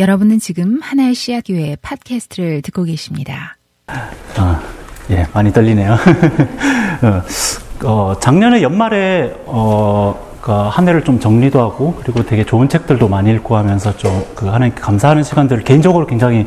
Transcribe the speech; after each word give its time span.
여러분은 0.00 0.40
지금 0.40 0.80
하나의 0.82 1.14
씨앗 1.14 1.44
교회 1.46 1.76
팟캐스트를 1.80 2.62
듣고 2.62 2.84
계십니다. 2.84 3.56
아, 3.86 4.62
예, 5.10 5.26
많이 5.34 5.52
떨리네요. 5.52 5.92
어, 7.84 7.86
어, 7.86 8.18
작년에 8.18 8.62
연말에 8.62 9.32
어, 9.44 10.38
그한 10.40 10.88
해를 10.88 11.04
좀 11.04 11.20
정리도 11.20 11.60
하고 11.60 11.94
그리고 12.02 12.24
되게 12.24 12.44
좋은 12.44 12.68
책들도 12.68 13.08
많이 13.08 13.30
읽고 13.30 13.56
하면서 13.56 13.94
좀 13.96 14.30
그 14.40 14.46
하나님께 14.46 14.80
감사하는 14.80 15.22
시간들을 15.22 15.64
개인적으로 15.64 16.06
굉장히 16.06 16.46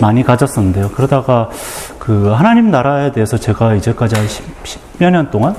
많이 0.00 0.22
가졌었는데요. 0.22 0.88
그러다가 0.92 1.50
그 1.98 2.28
하나님 2.28 2.70
나라에 2.70 3.12
대해서 3.12 3.36
제가 3.36 3.74
이제까지 3.74 4.14
한 4.16 4.26
10, 4.26 4.80
여년 5.02 5.30
동안 5.30 5.54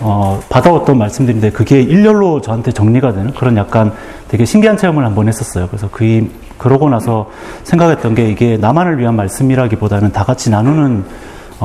어, 0.00 0.40
받아왔던 0.48 0.98
말씀들인데 0.98 1.50
그게 1.50 1.80
일렬로 1.80 2.40
저한테 2.40 2.72
정리가 2.72 3.12
되는 3.12 3.32
그런 3.32 3.56
약간 3.56 3.92
되게 4.28 4.44
신기한 4.44 4.76
체험을 4.76 5.04
한번 5.04 5.28
했었어요. 5.28 5.68
그래서 5.68 5.88
그, 5.90 6.28
그러고 6.58 6.88
나서 6.88 7.30
생각했던 7.64 8.14
게 8.14 8.28
이게 8.28 8.56
나만을 8.56 8.98
위한 8.98 9.14
말씀이라기보다는 9.16 10.12
다 10.12 10.24
같이 10.24 10.50
나누는 10.50 11.04
어, 11.04 11.04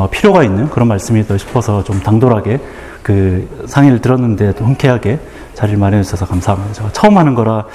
필요가 0.08 0.44
있는 0.44 0.70
그런 0.70 0.88
말씀이다 0.88 1.38
싶어서 1.38 1.84
좀 1.84 1.99
당돌하게 1.99 2.59
그 3.03 3.48
상의를 3.66 4.02
들었는데 4.02 4.53
또 4.53 4.66
흔쾌하게 4.66 5.20
자리를 5.53 5.77
마련해 5.77 6.03
주셔서 6.03 6.25
감사합니다. 6.25 6.73
제가 6.73 6.89
처음 6.94 7.17
하는 7.17 7.35
거라 7.35 7.66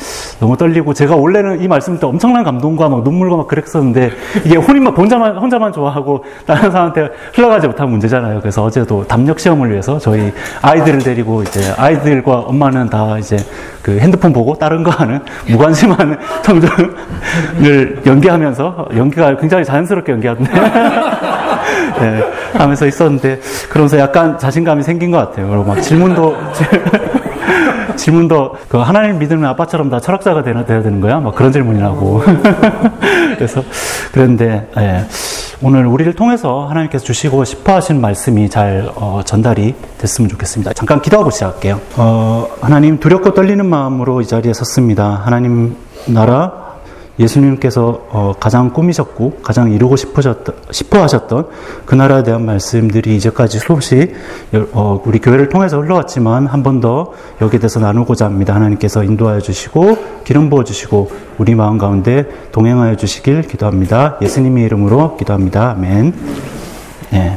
너무 0.41 0.57
떨리고 0.57 0.95
제가 0.95 1.17
원래는 1.17 1.63
이 1.63 1.69
말씀 1.69 1.99
때 1.99 2.07
엄청난 2.07 2.43
감동과 2.43 2.89
막 2.89 3.03
눈물과 3.03 3.37
막 3.37 3.47
그랬었는데 3.47 4.11
이게 4.45 4.57
혼인만 4.57 4.97
혼자만 4.97 5.37
혼자만 5.37 5.73
좋아하고 5.73 6.25
다른 6.47 6.71
사람한테 6.71 7.11
흘러가지 7.35 7.67
못한 7.67 7.91
문제잖아요. 7.91 8.41
그래서 8.41 8.65
어제도 8.65 9.07
담력 9.07 9.39
시험을 9.39 9.71
위해서 9.71 9.99
저희 9.99 10.33
아이들을 10.63 11.01
데리고 11.01 11.43
이제 11.43 11.75
아이들과 11.77 12.41
엄마는 12.41 12.89
다 12.89 13.19
이제 13.19 13.37
그 13.83 13.99
핸드폰 13.99 14.33
보고 14.33 14.55
다른 14.55 14.83
거 14.83 14.91
하는 14.91 15.21
무관심한 15.47 16.19
청중을 16.43 18.03
연기하면서 18.07 18.89
연기가 18.97 19.37
굉장히 19.37 19.65
자연스럽게 19.65 20.13
연기하던데 20.13 20.53
네, 22.01 22.23
하면서 22.53 22.87
있었는데 22.87 23.41
그러면서 23.69 23.99
약간 23.99 24.39
자신감이 24.39 24.83
생긴 24.83 25.11
것 25.11 25.19
같아요. 25.19 25.49
그리고 25.49 25.65
막 25.65 25.81
질문도 25.81 26.37
질문도 27.97 28.57
그 28.69 28.79
하나님 28.79 29.19
믿는 29.19 29.45
아빠처럼 29.45 29.91
다 29.91 30.01
철학자가 30.01 30.43
되나 30.43 30.65
돼야 30.65 30.83
되는 30.83 31.01
거야? 31.01 31.21
막 31.21 31.35
그런 31.35 31.53
질문이라고. 31.53 32.23
그래서 33.37 33.63
그런데 34.13 34.69
예, 34.79 35.05
오늘 35.63 35.87
우리를 35.87 36.13
통해서 36.15 36.67
하나님께서 36.67 37.05
주시고 37.05 37.45
싶어 37.45 37.75
하신 37.77 38.01
말씀이 38.01 38.49
잘 38.51 38.91
어, 38.97 39.23
전달이 39.25 39.75
됐으면 39.99 40.29
좋겠습니다. 40.29 40.73
잠깐 40.73 41.01
기도하고 41.01 41.31
시작할게요. 41.31 41.81
어, 41.97 42.49
하나님 42.61 42.99
두렵고 42.99 43.35
떨리는 43.35 43.65
마음으로 43.65 44.21
이 44.21 44.27
자리에 44.27 44.53
섰습니다. 44.53 45.23
하나님 45.25 45.77
나라 46.07 46.64
예수님께서 47.19 48.01
어, 48.11 48.33
가장 48.41 48.73
꾸미셨고 48.73 49.39
가장 49.43 49.71
이루고 49.73 49.97
싶어 49.97 51.03
하셨던 51.03 51.47
그 51.85 51.95
나라에 51.95 52.23
대한 52.25 52.45
말씀들이 52.45 53.15
이제까지 53.17 53.59
수없이 53.61 54.13
어, 54.73 55.01
우리 55.05 55.19
교회를 55.21 55.49
통해서 55.49 55.81
흘러왔지만 55.81 56.47
한 56.47 56.63
번 56.63 56.81
더 56.81 57.13
여기에 57.41 57.61
대해서 57.61 57.79
나누고자 57.79 58.25
합니다. 58.25 58.55
하나님께서 58.55 59.05
인도하여 59.05 59.41
주시고 59.41 59.97
기름 60.25 60.51
부어 60.51 60.65
주시고 60.65 61.11
우리 61.39 61.55
마음 61.55 61.79
가운데 61.79 62.27
동행하여 62.53 62.97
주시길 62.97 63.43
기도합니다. 63.43 64.19
예수님의 64.21 64.65
이름으로 64.65 65.17
기도합니다. 65.17 65.71
아멘. 65.71 66.15
예. 67.13 67.37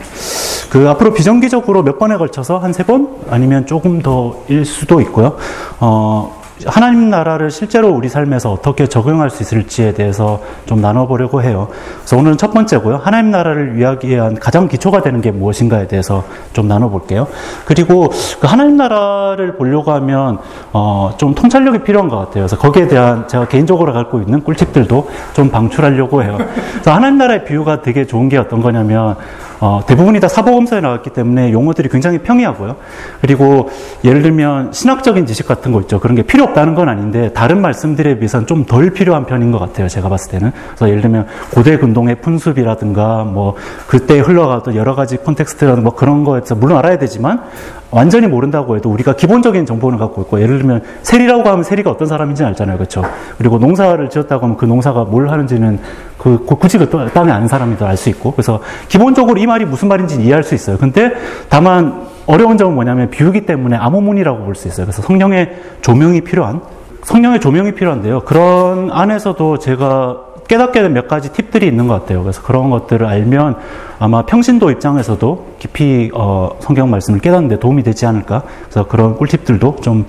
그 0.69 0.89
앞으로 0.89 1.13
비정기적으로 1.13 1.83
몇 1.83 1.97
번에 1.99 2.17
걸쳐서 2.17 2.57
한 2.57 2.71
세 2.73 2.83
번 2.83 3.09
아니면 3.29 3.65
조금 3.67 4.01
더일 4.01 4.65
수도 4.65 4.99
있고요. 5.01 5.37
어, 5.79 6.36
하나님 6.65 7.09
나라를 7.09 7.51
실제로 7.51 7.89
우리 7.89 8.09
삶에서 8.09 8.51
어떻게 8.51 8.87
적용할 8.87 9.29
수 9.29 9.43
있을지에 9.43 9.93
대해서 9.93 10.41
좀 10.65 10.81
나눠보려고 10.81 11.43
해요. 11.43 11.67
그래서 11.99 12.17
오늘은 12.17 12.37
첫 12.37 12.51
번째고요. 12.53 12.97
하나님 12.97 13.31
나라를 13.31 13.75
위한 13.75 14.35
가장 14.35 14.67
기초가 14.67 15.01
되는 15.01 15.21
게 15.21 15.31
무엇인가에 15.31 15.87
대해서 15.87 16.23
좀 16.53 16.67
나눠볼게요. 16.67 17.27
그리고 17.65 18.09
그 18.39 18.47
하나님 18.47 18.77
나라를 18.77 19.55
보려고 19.57 19.91
하면 19.91 20.39
어, 20.73 21.11
좀 21.17 21.35
통찰력이 21.35 21.79
필요한 21.79 22.09
것 22.09 22.17
같아요. 22.17 22.45
그래서 22.45 22.57
거기에 22.57 22.87
대한 22.87 23.27
제가 23.27 23.47
개인적으로 23.47 23.93
갖고 23.93 24.19
있는 24.19 24.43
꿀팁들도 24.43 25.09
좀 25.33 25.49
방출하려고 25.49 26.23
해요. 26.23 26.37
그래서 26.71 26.91
하나님 26.91 27.19
나라의 27.19 27.45
비유가 27.45 27.81
되게 27.81 28.05
좋은 28.05 28.29
게 28.29 28.37
어떤 28.37 28.61
거냐면 28.61 29.15
어, 29.59 29.81
대부분이 29.87 30.19
다 30.19 30.27
사보검서에 30.27 30.81
나왔기 30.81 31.09
때문에 31.11 31.51
용어들이 31.51 31.89
굉장히 31.89 32.19
평이하고요. 32.19 32.75
그리고 33.21 33.69
예를 34.03 34.21
들면 34.21 34.71
신학적인 34.71 35.25
지식 35.25 35.47
같은 35.47 35.71
거 35.71 35.81
있죠. 35.81 35.99
그런 35.99 36.15
게 36.15 36.21
필요 36.21 36.43
없다는 36.43 36.75
건 36.75 36.89
아닌데 36.89 37.33
다른 37.33 37.61
말씀들에 37.61 38.19
비해서는 38.19 38.45
좀 38.45 38.67
덜 38.67 38.89
필요한 38.91 39.25
편인 39.25 39.51
것 39.51 39.59
같아요. 39.59 39.87
제가 39.87 40.09
봤을 40.09 40.31
때는. 40.31 40.51
그래서 40.67 40.89
예를 40.89 41.01
들면 41.01 41.25
고대 41.53 41.77
근동의 41.77 42.15
풍습이라든가 42.21 43.23
뭐 43.23 43.55
그때 43.87 44.19
흘러가던 44.19 44.75
여러 44.75 44.93
가지 44.93 45.17
콘텍스트라든가 45.17 45.81
뭐 45.89 45.95
그런 45.95 46.23
거에서 46.23 46.55
물론 46.55 46.77
알아야 46.77 46.97
되지만 46.97 47.43
완전히 47.89 48.27
모른다고 48.27 48.75
해도 48.75 48.89
우리가 48.89 49.15
기본적인 49.15 49.65
정보는 49.65 49.97
갖고 49.97 50.21
있고 50.23 50.41
예를 50.41 50.57
들면 50.57 50.83
세리라고 51.03 51.47
하면 51.47 51.63
세리가 51.63 51.89
어떤 51.89 52.07
사람인지는 52.07 52.49
알잖아요. 52.49 52.77
그렇죠? 52.77 53.03
그리고 53.37 53.57
농사를 53.57 54.09
지었다고 54.09 54.43
하면 54.43 54.57
그 54.57 54.65
농사가 54.65 55.05
뭘 55.05 55.29
하는지는 55.29 55.79
그 56.17 56.43
굳이 56.45 56.77
그 56.77 56.89
땅에 57.13 57.31
아는 57.31 57.47
사람이더 57.47 57.85
알수 57.85 58.09
있고 58.09 58.31
그래서 58.31 58.59
기본적으로 58.89 59.39
이 59.39 59.45
말이 59.47 59.65
무슨 59.65 59.87
말인지 59.87 60.21
이해할 60.21 60.43
수 60.43 60.53
있어요. 60.55 60.77
근데 60.77 61.11
다만 61.49 62.07
어려운 62.27 62.57
점은 62.57 62.75
뭐냐면 62.75 63.09
비유기 63.09 63.45
때문에 63.45 63.75
암호문이라고 63.77 64.43
볼 64.45 64.55
수 64.55 64.67
있어요. 64.67 64.85
그래서 64.85 65.01
성령의 65.01 65.55
조명이 65.81 66.21
필요한 66.21 66.61
성령의 67.03 67.39
조명이 67.39 67.73
필요한데요. 67.73 68.21
그런 68.21 68.91
안에서도 68.91 69.59
제가 69.59 70.17
깨닫게 70.47 70.81
된 70.81 70.93
몇 70.93 71.07
가지 71.07 71.31
팁들이 71.33 71.67
있는 71.67 71.87
것 71.87 71.93
같아요. 72.01 72.23
그래서 72.23 72.41
그런 72.41 72.69
것들을 72.69 73.05
알면 73.05 73.55
아마 73.99 74.25
평신도 74.25 74.71
입장에서도 74.71 75.45
깊이 75.59 76.09
어, 76.13 76.51
성경 76.61 76.89
말씀을 76.89 77.19
깨닫는 77.19 77.49
데 77.49 77.59
도움이 77.59 77.83
되지 77.83 78.05
않을까. 78.05 78.43
그래서 78.63 78.87
그런 78.87 79.15
꿀팁들도 79.17 79.77
좀 79.81 80.05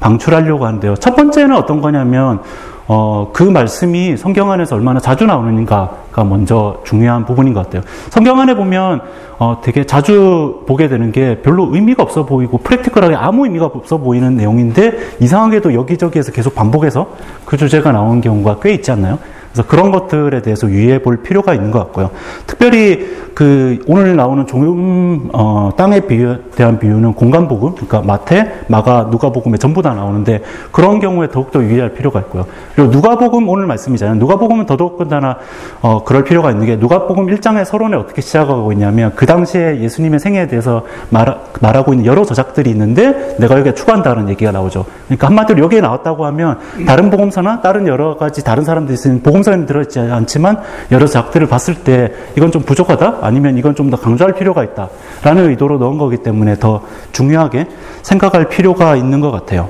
방출하려고 0.00 0.66
하는데요. 0.66 0.96
첫 0.96 1.14
번째는 1.14 1.56
어떤 1.56 1.80
거냐면 1.80 2.40
어, 2.92 3.30
그 3.32 3.44
말씀이 3.44 4.16
성경 4.16 4.50
안에서 4.50 4.74
얼마나 4.74 4.98
자주 4.98 5.24
나오는가가 5.24 6.24
먼저 6.24 6.80
중요한 6.82 7.24
부분인 7.24 7.54
것 7.54 7.64
같아요. 7.64 7.82
성경 8.08 8.40
안에 8.40 8.54
보면 8.54 9.00
어, 9.38 9.60
되게 9.62 9.86
자주 9.86 10.64
보게 10.66 10.88
되는 10.88 11.12
게 11.12 11.40
별로 11.40 11.68
의미가 11.72 12.02
없어 12.02 12.26
보이고 12.26 12.58
프랙티컬하게 12.58 13.14
아무 13.14 13.44
의미가 13.44 13.66
없어 13.66 13.98
보이는 13.98 14.36
내용인데 14.36 15.18
이상하게도 15.20 15.72
여기저기에서 15.72 16.32
계속 16.32 16.56
반복해서 16.56 17.06
그 17.44 17.56
주제가 17.56 17.92
나오는 17.92 18.20
경우가 18.20 18.56
꽤 18.60 18.74
있지 18.74 18.90
않나요? 18.90 19.20
그래서 19.52 19.68
그런 19.68 19.90
것들에 19.90 20.42
대해서 20.42 20.68
유의해 20.68 21.00
볼 21.02 21.22
필요가 21.22 21.54
있는 21.54 21.70
것 21.70 21.78
같고요. 21.80 22.10
특별히 22.46 23.20
그 23.34 23.82
오늘 23.86 24.16
나오는 24.16 24.46
종음 24.46 25.30
어, 25.32 25.70
땅에 25.76 26.00
비유, 26.00 26.36
대한 26.54 26.78
비유는 26.78 27.14
공간 27.14 27.48
복음, 27.48 27.72
그러니까 27.72 28.02
마태, 28.02 28.64
마가, 28.68 29.08
누가복음에 29.10 29.56
전부 29.56 29.82
다 29.82 29.94
나오는데 29.94 30.42
그런 30.70 31.00
경우에 31.00 31.28
더욱더 31.28 31.62
유의할 31.62 31.94
필요가 31.94 32.20
있고요. 32.20 32.46
그리고 32.74 32.90
누가복음 32.92 33.48
오늘 33.48 33.66
말씀이잖아요. 33.66 34.16
누가복음은 34.16 34.66
더더욱더나 34.66 35.38
어, 35.80 36.04
그럴 36.04 36.24
필요가 36.24 36.50
있는 36.50 36.66
게 36.66 36.76
누가복음 36.76 37.26
1장의 37.26 37.64
서론에 37.64 37.96
어떻게 37.96 38.20
시작하고 38.20 38.72
있냐면 38.72 39.12
그 39.14 39.26
당시에 39.26 39.80
예수님의 39.80 40.20
생애에 40.20 40.46
대해서 40.46 40.84
말, 41.08 41.38
말하고 41.60 41.94
있는 41.94 42.06
여러 42.06 42.24
저작들이 42.24 42.70
있는데 42.70 43.36
내가 43.38 43.58
여기에 43.58 43.74
추가한다는 43.74 44.28
얘기가 44.28 44.52
나오죠. 44.52 44.84
그러니까 45.06 45.28
한마디로 45.28 45.62
여기에 45.64 45.80
나왔다고 45.80 46.26
하면 46.26 46.58
다른 46.86 47.10
복음서나 47.10 47.62
다른 47.62 47.86
여러 47.86 48.16
가지 48.16 48.44
다른 48.44 48.64
사람들이 48.64 48.96
쓰는 48.96 49.22
복음 49.22 49.39
복음서에는 49.40 49.66
들어있지 49.66 49.98
않지만 49.98 50.60
여러 50.92 51.06
작들을 51.06 51.46
봤을 51.48 51.74
때 51.76 52.12
이건 52.36 52.50
좀 52.52 52.62
부족하다 52.62 53.18
아니면 53.22 53.56
이건 53.58 53.74
좀 53.74 53.90
더 53.90 53.96
강조할 53.96 54.34
필요가 54.34 54.62
있다 54.62 54.88
라는 55.24 55.50
의도로 55.50 55.78
넣은 55.78 55.98
거기 55.98 56.18
때문에 56.18 56.60
더 56.60 56.82
중요하게 57.10 57.66
생각할 58.02 58.48
필요가 58.48 58.94
있는 58.94 59.20
것 59.20 59.32
같아요. 59.32 59.68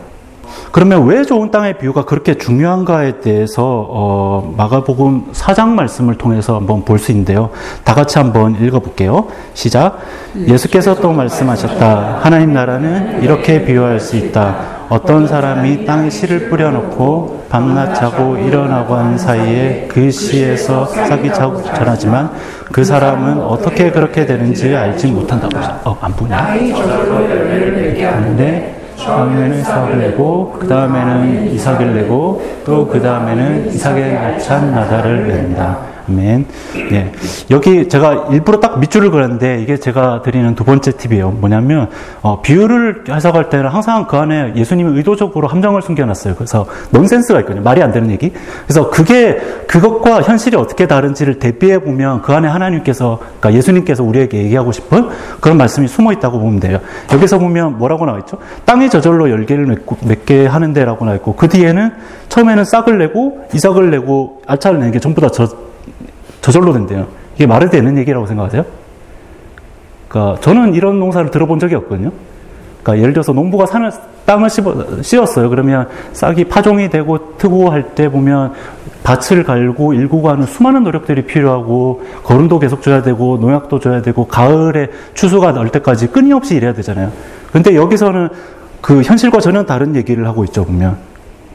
그러면 0.72 1.06
왜 1.06 1.22
좋은 1.24 1.50
땅의 1.50 1.78
비유가 1.78 2.04
그렇게 2.04 2.34
중요한가에 2.34 3.20
대해서 3.20 3.86
어, 3.88 4.52
마가복음 4.58 5.32
4장 5.32 5.68
말씀을 5.68 6.16
통해서 6.16 6.56
한번 6.56 6.84
볼 6.84 6.98
수 6.98 7.12
있는데요. 7.12 7.48
다 7.82 7.94
같이 7.94 8.18
한번 8.18 8.62
읽어볼게요. 8.62 9.28
시작. 9.54 10.00
예수께서 10.36 10.96
또 10.96 11.12
말씀하셨다. 11.12 12.18
하나님 12.20 12.52
나라는 12.52 13.22
이렇게 13.22 13.64
비유할 13.64 14.00
수 14.00 14.16
있다. 14.16 14.79
어떤 14.90 15.26
사람이 15.26 15.86
땅에 15.86 16.10
씨를 16.10 16.48
뿌려놓고 16.50 17.44
밤낮 17.48 17.94
자고 17.94 18.36
일어나고 18.36 18.94
하는 18.96 19.16
사이에 19.16 19.86
그 19.88 20.10
씨에서 20.10 20.84
싹이 20.86 21.32
자고 21.32 21.62
자라지만 21.62 22.30
그 22.72 22.82
사람은 22.84 23.40
어떻게 23.40 23.90
그렇게 23.92 24.26
되는지 24.26 24.74
알지 24.74 25.06
못한다고. 25.12 25.56
어, 25.84 25.96
안 26.00 26.12
보냐? 26.12 26.54
근데 27.94 28.76
처음에는 28.96 29.60
이삭을 29.60 29.98
내고 29.98 30.56
그 30.58 30.66
다음에는 30.68 31.52
이삭을 31.52 31.94
내고 31.94 32.42
또 32.66 32.86
그 32.90 33.00
다음에는 33.00 33.68
이삭의 33.68 34.14
야찬 34.14 34.72
나다를 34.72 35.28
낸다. 35.28 35.89
아멘. 36.10 36.46
예. 36.92 37.12
여기 37.50 37.88
제가 37.88 38.28
일부러 38.32 38.58
딱 38.58 38.80
밑줄을 38.80 39.10
그렸는데 39.10 39.62
이게 39.62 39.76
제가 39.76 40.22
드리는 40.22 40.54
두 40.56 40.64
번째 40.64 40.92
팁이에요. 40.92 41.30
뭐냐면, 41.30 41.88
어, 42.22 42.42
비유를 42.42 43.04
해석할 43.08 43.48
때는 43.48 43.68
항상 43.68 44.06
그 44.06 44.16
안에 44.16 44.54
예수님이 44.56 44.96
의도적으로 44.96 45.46
함정을 45.46 45.82
숨겨놨어요. 45.82 46.34
그래서 46.34 46.66
넌센스가 46.90 47.40
있거든요. 47.40 47.62
말이 47.62 47.82
안 47.82 47.92
되는 47.92 48.10
얘기. 48.10 48.32
그래서 48.66 48.90
그게, 48.90 49.38
그것과 49.68 50.22
현실이 50.22 50.56
어떻게 50.56 50.86
다른지를 50.86 51.38
대비해 51.38 51.78
보면 51.78 52.22
그 52.22 52.32
안에 52.32 52.48
하나님께서, 52.48 53.18
그러니까 53.20 53.54
예수님께서 53.54 54.02
우리에게 54.02 54.38
얘기하고 54.38 54.72
싶은 54.72 55.08
그런 55.40 55.56
말씀이 55.56 55.86
숨어 55.86 56.12
있다고 56.12 56.40
보면 56.40 56.60
돼요. 56.60 56.80
여기서 57.12 57.38
보면 57.38 57.78
뭐라고 57.78 58.04
나와 58.04 58.18
있죠? 58.20 58.38
땅이 58.64 58.90
저절로 58.90 59.30
열개를 59.30 59.76
맺게 60.02 60.46
하는데라고 60.46 61.04
나와 61.04 61.16
있고, 61.16 61.36
그 61.36 61.48
뒤에는 61.48 61.92
처음에는 62.28 62.64
싹을 62.64 62.98
내고, 62.98 63.46
이삭을 63.54 63.90
내고, 63.90 64.42
알차를 64.46 64.78
내는 64.78 64.92
게 64.92 64.98
전부 64.98 65.20
다 65.20 65.28
저, 65.30 65.69
저절로 66.40 66.72
된대요. 66.72 67.06
이게 67.34 67.46
말이 67.46 67.68
되는 67.70 67.96
얘기라고 67.98 68.26
생각하세요? 68.26 68.64
그러니까 70.08 70.40
저는 70.40 70.74
이런 70.74 70.98
농사를 70.98 71.30
들어본 71.30 71.58
적이 71.58 71.76
없거든요. 71.76 72.10
그러니까 72.82 73.02
예를 73.02 73.12
들어서 73.12 73.32
농부가 73.32 73.66
산을 73.66 73.90
땅을 74.26 74.48
씌웠어요. 75.02 75.50
그러면 75.50 75.88
싹이 76.12 76.44
파종이 76.44 76.88
되고 76.88 77.36
트고 77.36 77.70
할때 77.70 78.08
보면 78.08 78.52
밭을 79.02 79.44
갈고 79.44 79.94
일구고 79.94 80.28
하는 80.30 80.46
수많은 80.46 80.84
노력들이 80.84 81.26
필요하고 81.26 82.02
거름도 82.24 82.58
계속 82.58 82.82
줘야 82.82 83.02
되고 83.02 83.38
농약도 83.38 83.78
줘야 83.80 84.02
되고 84.02 84.26
가을에 84.26 84.88
추수가 85.14 85.52
날 85.52 85.68
때까지 85.70 86.08
끊임없이 86.08 86.54
일해야 86.56 86.72
되잖아요. 86.74 87.10
근데 87.52 87.74
여기서는 87.74 88.28
그 88.80 89.02
현실과 89.02 89.40
전혀 89.40 89.64
다른 89.64 89.96
얘기를 89.96 90.26
하고 90.26 90.44
있죠, 90.44 90.64
보면. 90.64 91.09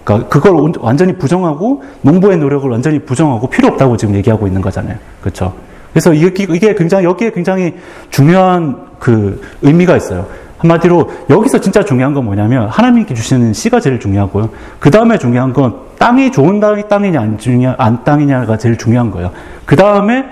그러니까 0.06 0.30
그걸 0.30 0.72
완전히 0.80 1.14
부정하고 1.14 1.84
농부의 2.02 2.38
노력을 2.38 2.70
완전히 2.70 3.00
부정하고 3.00 3.50
필요 3.50 3.68
없다고 3.70 3.98
지금 3.98 4.16
얘기하고 4.16 4.48
있는 4.48 4.62
거잖아요. 4.62 4.98
그렇죠? 5.20 5.54
그래서 5.92 6.14
이게 6.14 6.76
굉장히 6.76 7.06
여기에 7.06 7.32
굉장히 7.32 7.74
중요한 8.10 8.86
그 9.00 9.42
의미가 9.62 9.98
있어요. 9.98 10.28
한마디로 10.58 11.10
여기서 11.30 11.60
진짜 11.60 11.84
중요한 11.84 12.14
건 12.14 12.26
뭐냐면 12.26 12.70
하나님께 12.70 13.14
주시는 13.14 13.54
씨가 13.54 13.80
제일 13.80 14.00
중요하고요. 14.00 14.50
그 14.80 14.90
다음에 14.90 15.18
중요한 15.18 15.54
건 15.54 15.76
땅이 15.98 16.32
좋은 16.32 16.60
땅이 16.60 16.88
땅이냐 16.88 17.76
안 17.78 18.04
땅이냐가 18.04 18.58
제일 18.58 18.78
중요한 18.78 19.12
거예요. 19.12 19.32
그 19.66 19.76
다음에 19.76 20.26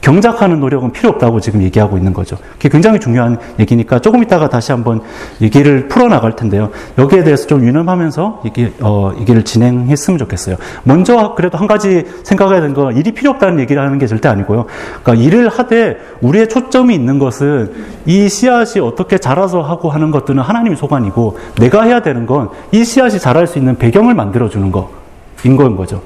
경작하는 0.00 0.60
노력은 0.60 0.92
필요 0.92 1.10
없다고 1.10 1.40
지금 1.40 1.62
얘기하고 1.62 1.96
있는 1.96 2.12
거죠. 2.12 2.36
그게 2.52 2.68
굉장히 2.68 3.00
중요한 3.00 3.38
얘기니까 3.58 3.98
조금 3.98 4.22
이따가 4.22 4.48
다시 4.48 4.72
한번 4.72 5.00
얘기를 5.40 5.88
풀어나갈 5.88 6.36
텐데요. 6.36 6.70
여기에 6.96 7.24
대해서 7.24 7.46
좀 7.46 7.64
유념하면서 7.64 8.42
얘기, 8.46 8.72
어, 8.80 9.12
얘기를 9.18 9.44
진행했으면 9.44 10.18
좋겠어요. 10.18 10.56
먼저 10.84 11.34
그래도 11.36 11.58
한 11.58 11.66
가지 11.66 12.04
생각해야 12.22 12.60
되는 12.60 12.74
건 12.74 12.96
일이 12.96 13.12
필요 13.12 13.30
없다는 13.30 13.60
얘기를 13.60 13.82
하는 13.82 13.98
게 13.98 14.06
절대 14.06 14.28
아니고요. 14.28 14.66
그러니까 15.02 15.24
일을 15.24 15.48
하되 15.48 15.98
우리의 16.20 16.48
초점이 16.48 16.94
있는 16.94 17.18
것은 17.18 17.72
이 18.06 18.28
씨앗이 18.28 18.80
어떻게 18.80 19.18
자라서 19.18 19.62
하고 19.62 19.90
하는 19.90 20.10
것들은 20.10 20.40
하나님의 20.42 20.76
소관이고 20.76 21.38
내가 21.58 21.82
해야 21.82 22.00
되는 22.00 22.24
건 22.26 22.48
이 22.72 22.84
씨앗이 22.84 23.18
자랄 23.18 23.46
수 23.46 23.58
있는 23.58 23.76
배경을 23.76 24.14
만들어주는 24.14 24.70
거인 24.70 25.56
거인 25.56 25.76
거죠. 25.76 26.02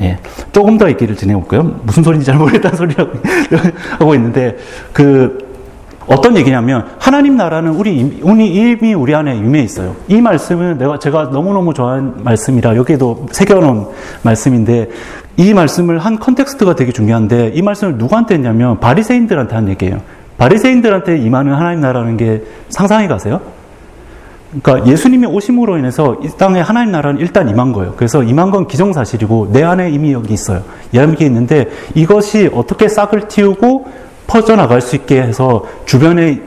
예. 0.00 0.18
조금 0.52 0.76
더 0.76 0.88
얘기를 0.88 1.14
진행해볼까요? 1.14 1.62
무슨 1.84 2.02
소리인지 2.02 2.26
잘 2.26 2.36
모르겠다는 2.36 2.76
소리라고 2.76 3.10
하고 3.98 4.14
있는데, 4.14 4.56
그, 4.92 5.38
어떤 6.06 6.36
얘기냐면, 6.36 6.86
하나님 6.98 7.36
나라는 7.36 7.72
우리, 7.72 8.20
우리 8.22 8.48
이미 8.48 8.92
우리 8.92 9.14
안에 9.14 9.36
임해 9.36 9.60
있어요. 9.60 9.96
이 10.08 10.20
말씀은 10.20 10.78
내가, 10.78 10.98
제가 10.98 11.24
너무너무 11.32 11.72
좋아하는 11.72 12.24
말씀이라 12.24 12.76
여기에도 12.76 13.26
새겨놓은 13.30 13.86
말씀인데, 14.22 14.90
이 15.36 15.54
말씀을 15.54 15.98
한 15.98 16.18
context가 16.18 16.74
되게 16.74 16.92
중요한데, 16.92 17.52
이 17.54 17.62
말씀을 17.62 17.96
누구한테 17.96 18.34
했냐면, 18.34 18.80
바리새인들한테 18.80 19.54
한 19.54 19.68
얘기예요. 19.68 20.00
바리새인들한테 20.36 21.18
임하는 21.18 21.54
하나님 21.54 21.80
나라는 21.80 22.16
게 22.16 22.42
상상이 22.68 23.06
가세요? 23.06 23.40
그러니까 24.62 24.88
예수님이 24.90 25.26
오심으로 25.26 25.78
인해서 25.78 26.16
이 26.22 26.28
땅에 26.38 26.60
하나님 26.60 26.92
나라는 26.92 27.20
일단 27.20 27.48
임한 27.48 27.72
거예요. 27.72 27.94
그래서 27.96 28.22
임한 28.22 28.50
건 28.50 28.66
기정사실이고 28.68 29.50
내 29.52 29.62
안에 29.62 29.90
이미 29.90 30.12
여기 30.12 30.32
있어요. 30.32 30.62
여기 30.94 31.24
있는데 31.24 31.68
이것이 31.94 32.50
어떻게 32.54 32.88
싹을 32.88 33.28
틔우고 33.28 33.86
퍼져나갈 34.26 34.80
수 34.80 34.96
있게 34.96 35.20
해서 35.22 35.64
주변에 35.86 36.40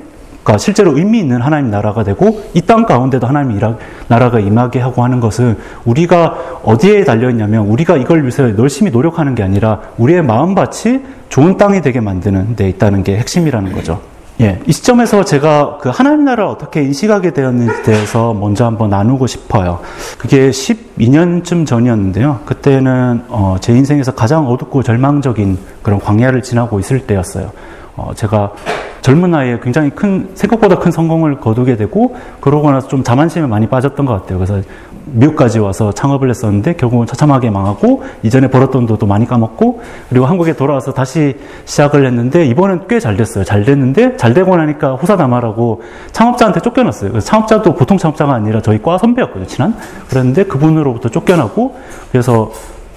그러니까 0.43 0.59
실제로 0.59 0.97
의미 0.97 1.19
있는 1.19 1.41
하나님 1.41 1.69
나라가 1.69 2.05
되고 2.05 2.41
이 2.53 2.61
땅 2.61 2.85
가운데도 2.85 3.27
하나님 3.27 3.59
나라가 4.07 4.39
임하게 4.39 4.79
하고 4.79 5.03
하는 5.03 5.19
것은 5.19 5.57
우리가 5.83 6.61
어디에 6.63 7.03
달려 7.03 7.29
있냐면 7.29 7.67
우리가 7.67 7.97
이걸 7.97 8.21
위해서 8.21 8.57
열심히 8.57 8.89
노력하는 8.89 9.35
게 9.35 9.43
아니라 9.43 9.81
우리의 9.97 10.23
마음밭이 10.23 11.01
좋은 11.27 11.57
땅이 11.57 11.81
되게 11.81 11.99
만드는 11.99 12.55
데 12.55 12.69
있다는 12.69 13.03
게 13.03 13.17
핵심이라는 13.17 13.73
거죠. 13.73 13.99
예, 14.39 14.59
이 14.67 14.71
시점에서 14.71 15.25
제가 15.25 15.79
그 15.81 15.89
하나님 15.89 16.23
나라를 16.25 16.43
어떻게 16.43 16.83
인식하게 16.83 17.31
되었는지에 17.31 17.81
대해서 17.81 18.35
먼저 18.35 18.65
한번 18.65 18.91
나누고 18.91 19.25
싶어요. 19.25 19.79
그게 20.19 20.51
12년쯤 20.51 21.65
전이었는데요. 21.65 22.41
그때는 22.45 23.23
어, 23.29 23.55
제 23.59 23.73
인생에서 23.73 24.13
가장 24.13 24.47
어둡고 24.47 24.83
절망적인 24.83 25.57
그런 25.81 25.99
광야를 25.99 26.43
지나고 26.43 26.79
있을 26.79 27.07
때였어요. 27.07 27.51
어, 27.97 28.13
제가 28.15 28.53
젊은 29.01 29.31
나이에 29.31 29.59
굉장히 29.61 29.89
큰 29.89 30.29
생각보다 30.35 30.79
큰 30.79 30.91
성공을 30.91 31.39
거두게 31.39 31.77
되고 31.77 32.15
그러고 32.41 32.71
나서 32.71 32.87
좀 32.87 33.03
자만심에 33.03 33.47
많이 33.47 33.67
빠졌던 33.67 34.05
것 34.05 34.13
같아요. 34.13 34.37
그래서 34.37 34.61
미국까지 35.05 35.59
와서 35.59 35.93
창업을 35.93 36.29
했었는데 36.29 36.73
결국은 36.73 37.07
처참하게 37.07 37.49
망하고 37.49 38.03
이전에 38.23 38.49
벌었던 38.49 38.85
돈도 38.85 39.05
많이 39.05 39.25
까먹고 39.25 39.81
그리고 40.09 40.25
한국에 40.25 40.53
돌아와서 40.53 40.91
다시 40.93 41.37
시작을 41.63 42.05
했는데 42.05 42.45
이번엔 42.45 42.87
꽤 42.89 42.99
잘 42.99 43.15
됐어요. 43.15 43.45
잘 43.45 43.63
됐는데 43.63 44.17
잘 44.17 44.33
되고 44.33 44.55
나니까 44.57 44.95
호사다마라고 44.95 45.81
창업자한테 46.11 46.59
쫓겨났어요. 46.59 47.11
그래서 47.11 47.25
창업자도 47.25 47.75
보통 47.75 47.97
창업자가 47.97 48.33
아니라 48.33 48.61
저희 48.61 48.81
과 48.81 48.97
선배였거든요. 48.97 49.47
친한. 49.47 49.75
그랬는데 50.09 50.43
그분으로부터 50.43 51.07
쫓겨나고 51.07 51.77
그래서 52.11 52.51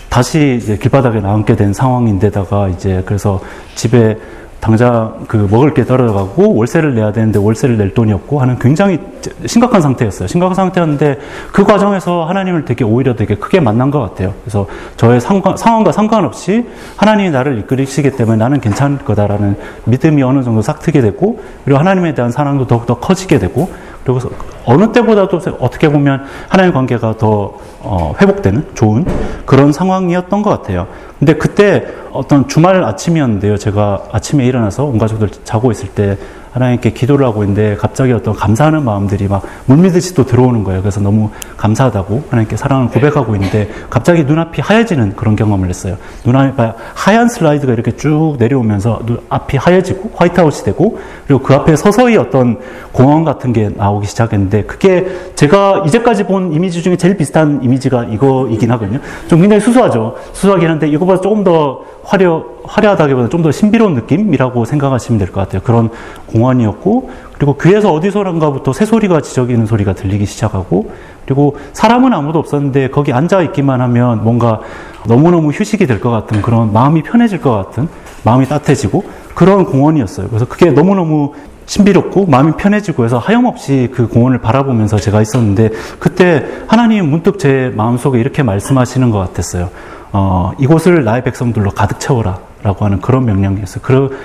다시 0.08 0.58
이제 0.60 0.76
길바닥에 0.76 1.20
나앉게 1.20 1.54
된 1.54 1.72
상황인데다가 1.72 2.66
이제 2.66 3.04
그래서 3.06 3.40
집에 3.76 4.18
당장 4.60 5.24
그 5.26 5.48
먹을 5.50 5.72
게 5.72 5.84
떨어져가고 5.84 6.54
월세를 6.54 6.94
내야 6.94 7.12
되는데 7.12 7.38
월세를 7.38 7.78
낼 7.78 7.94
돈이 7.94 8.12
없고 8.12 8.40
하는 8.40 8.58
굉장히 8.58 8.98
심각한 9.46 9.80
상태였어요. 9.80 10.28
심각한 10.28 10.54
상태였는데 10.54 11.18
그 11.50 11.64
과정에서 11.64 12.26
하나님을 12.26 12.66
되게 12.66 12.84
오히려 12.84 13.16
되게 13.16 13.34
크게 13.36 13.58
만난 13.58 13.90
것 13.90 14.00
같아요. 14.00 14.34
그래서 14.44 14.66
저의 14.96 15.20
상관, 15.20 15.56
상황과 15.56 15.92
상관없이 15.92 16.66
하나님이 16.96 17.30
나를 17.30 17.58
이끌으시기 17.60 18.10
때문에 18.12 18.36
나는 18.36 18.60
괜찮을 18.60 18.98
거다라는 18.98 19.56
믿음이 19.84 20.22
어느 20.22 20.42
정도 20.42 20.60
싹 20.60 20.80
트게 20.80 21.00
되고 21.00 21.40
그리고 21.64 21.78
하나님에 21.78 22.14
대한 22.14 22.30
사랑도 22.30 22.66
더욱더 22.66 22.98
커지게 22.98 23.38
되고 23.38 23.70
그리고 24.04 24.30
어느 24.64 24.92
때보다도 24.92 25.40
어떻게 25.60 25.88
보면 25.88 26.24
하나님 26.48 26.72
관계가 26.72 27.16
더 27.16 27.54
어, 27.80 28.14
회복되는 28.20 28.70
좋은 28.74 29.04
그런 29.46 29.72
상황이었던 29.72 30.42
것 30.42 30.50
같아요. 30.50 30.86
근데 31.18 31.34
그때 31.34 31.86
어떤 32.12 32.48
주말 32.48 32.82
아침이었는데요. 32.82 33.56
제가 33.56 34.04
아침에 34.12 34.46
일어나서 34.46 34.84
온 34.84 34.98
가족들 34.98 35.28
자고 35.44 35.70
있을 35.70 35.88
때 35.88 36.16
하나님께 36.52 36.90
기도를 36.90 37.26
하고 37.26 37.42
있는데 37.44 37.76
갑자기 37.76 38.12
어떤 38.12 38.34
감사하는 38.34 38.84
마음들이 38.84 39.28
막 39.28 39.42
물밀듯이 39.66 40.14
또 40.14 40.24
들어오는 40.26 40.64
거예요. 40.64 40.80
그래서 40.80 41.00
너무 41.00 41.30
감사하다고 41.56 42.24
하나님께 42.30 42.56
사랑을 42.56 42.88
고백하고 42.88 43.34
있는데 43.36 43.70
갑자기 43.88 44.24
눈앞이 44.24 44.60
하얘지는 44.60 45.14
그런 45.16 45.36
경험을 45.36 45.68
했어요. 45.68 45.96
눈앞에 46.24 46.72
하얀 46.94 47.28
슬라이드가 47.28 47.72
이렇게 47.72 47.96
쭉 47.96 48.36
내려오면서 48.38 49.00
눈앞이 49.06 49.56
하얘지고 49.56 50.10
화이트아웃이 50.14 50.64
되고 50.64 50.98
그리고 51.26 51.42
그 51.42 51.54
앞에 51.54 51.76
서서히 51.76 52.16
어떤 52.16 52.58
공원 52.92 53.24
같은 53.24 53.52
게 53.52 53.68
나오기 53.68 54.06
시작했는데 54.06 54.64
그게 54.64 55.06
제가 55.36 55.84
이제까지 55.86 56.24
본 56.24 56.52
이미지 56.52 56.82
중에 56.82 56.96
제일 56.96 57.16
비슷한 57.16 57.60
이미지가 57.62 58.04
이거이긴 58.04 58.70
하거든요. 58.72 58.98
좀 59.28 59.40
굉장히 59.40 59.60
수수하죠. 59.60 60.16
수수하긴 60.32 60.68
한데 60.68 60.88
이거보다 60.88 61.20
조금 61.20 61.44
더 61.44 61.82
화려, 62.04 62.44
화려하다기보다 62.64 63.28
좀 63.28 63.40
더 63.40 63.50
신비로운 63.50 63.94
느낌이라고 63.94 64.66
생각하시면 64.66 65.18
될 65.18 65.32
것 65.32 65.40
같아요. 65.40 65.62
그런 65.62 65.88
공원이었고, 66.32 67.10
그리고 67.34 67.56
귀에서 67.56 67.92
어디서란가부터 67.92 68.72
새소리가 68.72 69.20
지저귀는 69.20 69.66
소리가 69.66 69.94
들리기 69.94 70.26
시작하고, 70.26 70.90
그리고 71.24 71.56
사람은 71.72 72.12
아무도 72.12 72.40
없었는데 72.40 72.90
거기 72.90 73.12
앉아 73.12 73.42
있기만 73.42 73.80
하면 73.80 74.24
뭔가 74.24 74.60
너무너무 75.06 75.50
휴식이 75.50 75.86
될 75.86 76.00
것 76.00 76.10
같은 76.10 76.42
그런 76.42 76.72
마음이 76.72 77.02
편해질 77.02 77.40
것 77.40 77.52
같은 77.52 77.88
마음이 78.24 78.46
따뜻해지고 78.48 79.04
그런 79.34 79.64
공원이었어요. 79.64 80.26
그래서 80.28 80.46
그게 80.46 80.70
너무너무 80.72 81.34
신비롭고 81.66 82.26
마음이 82.26 82.52
편해지고 82.56 83.04
해서 83.04 83.18
하염없이 83.18 83.90
그 83.94 84.08
공원을 84.08 84.38
바라보면서 84.38 84.96
제가 84.96 85.22
있었는데 85.22 85.70
그때 86.00 86.44
하나님 86.66 87.08
문득 87.08 87.38
제 87.38 87.72
마음속에 87.76 88.18
이렇게 88.18 88.42
말씀하시는 88.42 89.10
것 89.12 89.18
같았어요. 89.18 89.70
어, 90.12 90.50
이곳을 90.58 91.04
나의 91.04 91.22
백성들로 91.22 91.70
가득 91.70 92.00
채워라. 92.00 92.38
라고 92.62 92.84
하는 92.84 93.00
그런 93.00 93.24
명령이었어요. 93.24 93.80
그, 93.82 94.18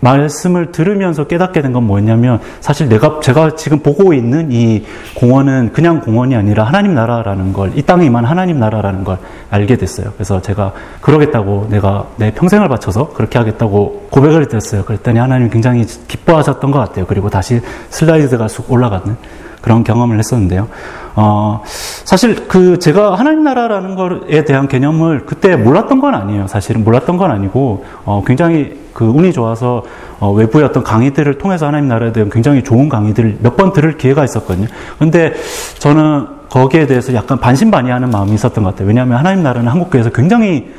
말씀을 0.00 0.72
들으면서 0.72 1.26
깨닫게 1.26 1.62
된 1.62 1.72
건 1.72 1.84
뭐였냐면 1.84 2.40
사실 2.60 2.88
내가 2.88 3.20
제가 3.20 3.56
지금 3.56 3.80
보고 3.80 4.14
있는 4.14 4.52
이 4.52 4.84
공원은 5.16 5.72
그냥 5.72 6.00
공원이 6.00 6.36
아니라 6.36 6.64
하나님 6.64 6.94
나라라는 6.94 7.52
걸 7.52 7.72
이 7.74 7.82
땅에 7.82 8.06
임한 8.06 8.24
하나님 8.24 8.58
나라라는 8.60 9.04
걸 9.04 9.18
알게 9.50 9.76
됐어요. 9.76 10.12
그래서 10.14 10.40
제가 10.40 10.72
그러겠다고 11.00 11.66
내가 11.70 12.06
내 12.16 12.30
평생을 12.30 12.68
바쳐서 12.68 13.10
그렇게 13.14 13.38
하겠다고 13.38 14.06
고백을 14.10 14.46
드렸어요. 14.48 14.84
그랬더니 14.84 15.18
하나님 15.18 15.50
굉장히 15.50 15.84
기뻐하셨던 16.08 16.70
것 16.70 16.78
같아요. 16.78 17.06
그리고 17.06 17.28
다시 17.28 17.60
슬라이드가 17.90 18.48
쑥 18.48 18.70
올라가는 18.70 19.16
그런 19.60 19.84
경험을 19.84 20.18
했었는데요. 20.18 20.68
어, 21.14 21.62
사실 21.64 22.46
그 22.46 22.78
제가 22.78 23.14
하나님 23.14 23.42
나라라는 23.42 23.94
것에 23.94 24.44
대한 24.44 24.68
개념을 24.68 25.24
그때 25.26 25.56
몰랐던 25.56 26.00
건 26.00 26.14
아니에요. 26.14 26.46
사실은 26.46 26.84
몰랐던 26.84 27.16
건 27.16 27.30
아니고 27.30 27.84
어, 28.04 28.22
굉장히 28.26 28.78
그 28.92 29.04
운이 29.04 29.32
좋아서 29.32 29.82
어, 30.20 30.32
외부의 30.32 30.64
어떤 30.64 30.82
강의들을 30.82 31.38
통해서 31.38 31.66
하나님 31.66 31.88
나라에 31.88 32.12
대한 32.12 32.30
굉장히 32.30 32.62
좋은 32.64 32.88
강의들을 32.88 33.38
몇 33.40 33.56
번 33.56 33.72
들을 33.72 33.96
기회가 33.96 34.24
있었거든요. 34.24 34.66
근데 34.98 35.32
저는 35.78 36.26
거기에 36.50 36.86
대해서 36.86 37.12
약간 37.14 37.38
반신반의하는 37.38 38.10
마음이 38.10 38.34
있었던 38.34 38.62
것 38.62 38.70
같아요. 38.70 38.88
왜냐하면 38.88 39.18
하나님 39.18 39.42
나라는 39.42 39.68
한국교회에서 39.70 40.10
굉장히 40.10 40.70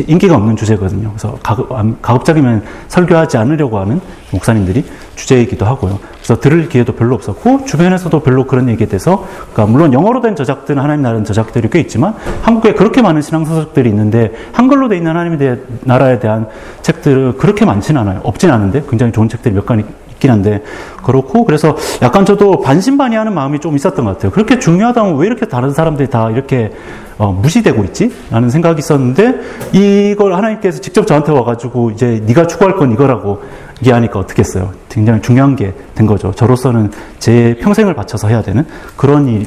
인기가 0.00 0.36
없는 0.36 0.56
주제거든요. 0.56 1.10
그래서 1.10 1.38
가급, 1.42 1.68
가급 2.00 2.24
적이면 2.24 2.64
설교하지 2.88 3.36
않으려고 3.36 3.78
하는 3.78 4.00
목사님들이 4.30 4.84
주제이기도 5.16 5.66
하고요. 5.66 5.98
그래서 6.14 6.40
들을 6.40 6.68
기회도 6.68 6.94
별로 6.94 7.14
없었고 7.14 7.66
주변에서도 7.66 8.20
별로 8.20 8.46
그런 8.46 8.70
얘기에 8.70 8.86
대해서 8.86 9.26
그러니까 9.52 9.66
물론 9.66 9.92
영어로 9.92 10.22
된 10.22 10.34
저작들은 10.34 10.82
하나님 10.82 11.02
나라는 11.02 11.24
저작들이 11.24 11.68
꽤 11.70 11.80
있지만 11.80 12.14
한국에 12.42 12.72
그렇게 12.72 13.02
많은 13.02 13.20
신앙 13.20 13.44
서적들이 13.44 13.90
있는데 13.90 14.32
한글로 14.52 14.88
돼 14.88 14.96
있는 14.96 15.10
하나님에 15.10 15.36
대한 15.36 15.62
나라에 15.82 16.18
대한 16.18 16.46
책들은 16.80 17.36
그렇게 17.36 17.66
많지는 17.66 18.00
않아요. 18.00 18.20
없진 18.24 18.50
않은데 18.50 18.82
굉장히 18.88 19.12
좋은 19.12 19.28
책들이 19.28 19.54
몇 19.54 19.66
권 19.66 19.84
있긴 20.22 20.30
한데 20.30 20.62
그렇고 21.02 21.44
그래서 21.44 21.76
약간 22.00 22.24
저도 22.24 22.60
반신반의하는 22.60 23.34
마음이 23.34 23.58
좀 23.58 23.74
있었던 23.74 24.04
것 24.04 24.12
같아요. 24.12 24.30
그렇게 24.30 24.58
중요하다면 24.60 25.16
왜 25.16 25.26
이렇게 25.26 25.46
다른 25.46 25.72
사람들이 25.72 26.08
다 26.08 26.30
이렇게 26.30 26.72
어, 27.18 27.32
무시되고 27.32 27.84
있지? 27.84 28.10
라는 28.30 28.48
생각이 28.48 28.78
있었는데 28.78 29.40
이걸 29.72 30.34
하나님께서 30.34 30.80
직접 30.80 31.06
저한테 31.06 31.32
와가지고 31.32 31.90
이제 31.90 32.22
네가 32.24 32.46
추구할 32.46 32.76
건 32.76 32.92
이거라고 32.92 33.42
얘기하니까 33.80 34.18
어떻겠어요? 34.20 34.72
굉장히 34.88 35.20
중요한 35.20 35.56
게 35.56 35.72
된 35.94 36.06
거죠. 36.06 36.32
저로서는 36.32 36.90
제 37.18 37.56
평생을 37.60 37.94
바쳐서 37.94 38.28
해야 38.28 38.42
되는 38.42 38.64
그런 38.96 39.28
이 39.28 39.46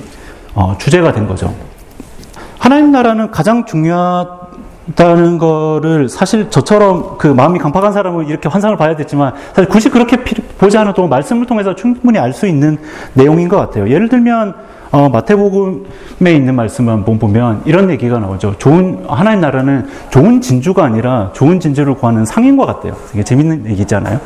어, 0.54 0.76
주제가 0.78 1.12
된 1.12 1.28
거죠. 1.28 1.54
하나님 2.60 2.92
나라는 2.92 3.32
가장 3.32 3.66
중요 3.66 4.45
하다는 4.90 5.38
거를 5.40 6.10
사실 6.10 6.50
저처럼 6.50 7.18
그 7.18 7.28
마음이 7.28 7.60
강팍한 7.60 7.92
사람은 7.92 8.28
이렇게 8.28 8.50
환상을 8.50 8.78
봐야 8.78 8.96
됐지만 8.96 9.34
사실 9.54 9.68
굳이 9.68 9.90
그렇게 9.90 10.18
보지 10.18 10.78
않아도 10.78 11.08
말씀을 11.08 11.46
통해서 11.46 11.74
충분히 11.76 12.20
알 12.20 12.36
수 12.36 12.48
있는 12.48 12.78
내용인 13.14 13.48
것 13.48 13.56
같아요. 13.58 13.90
예를 13.90 14.10
들면 14.10 14.54
어, 14.92 15.10
마태복음에 15.10 16.34
있는 16.34 16.56
말씀을 16.56 17.04
보면 17.04 17.62
이런 17.66 17.90
얘기가 17.90 18.20
나오죠. 18.20 18.56
좋은 18.58 19.06
하나님 19.08 19.42
나라는 19.42 19.88
좋은 20.10 20.42
진주가 20.42 20.84
아니라 20.84 21.32
좋은 21.34 21.60
진주를 21.60 21.96
구하는 21.96 22.26
상인과 22.26 22.66
같대요. 22.66 22.96
이게 23.14 23.24
재밌는 23.24 23.68
얘기잖아요. 23.68 24.20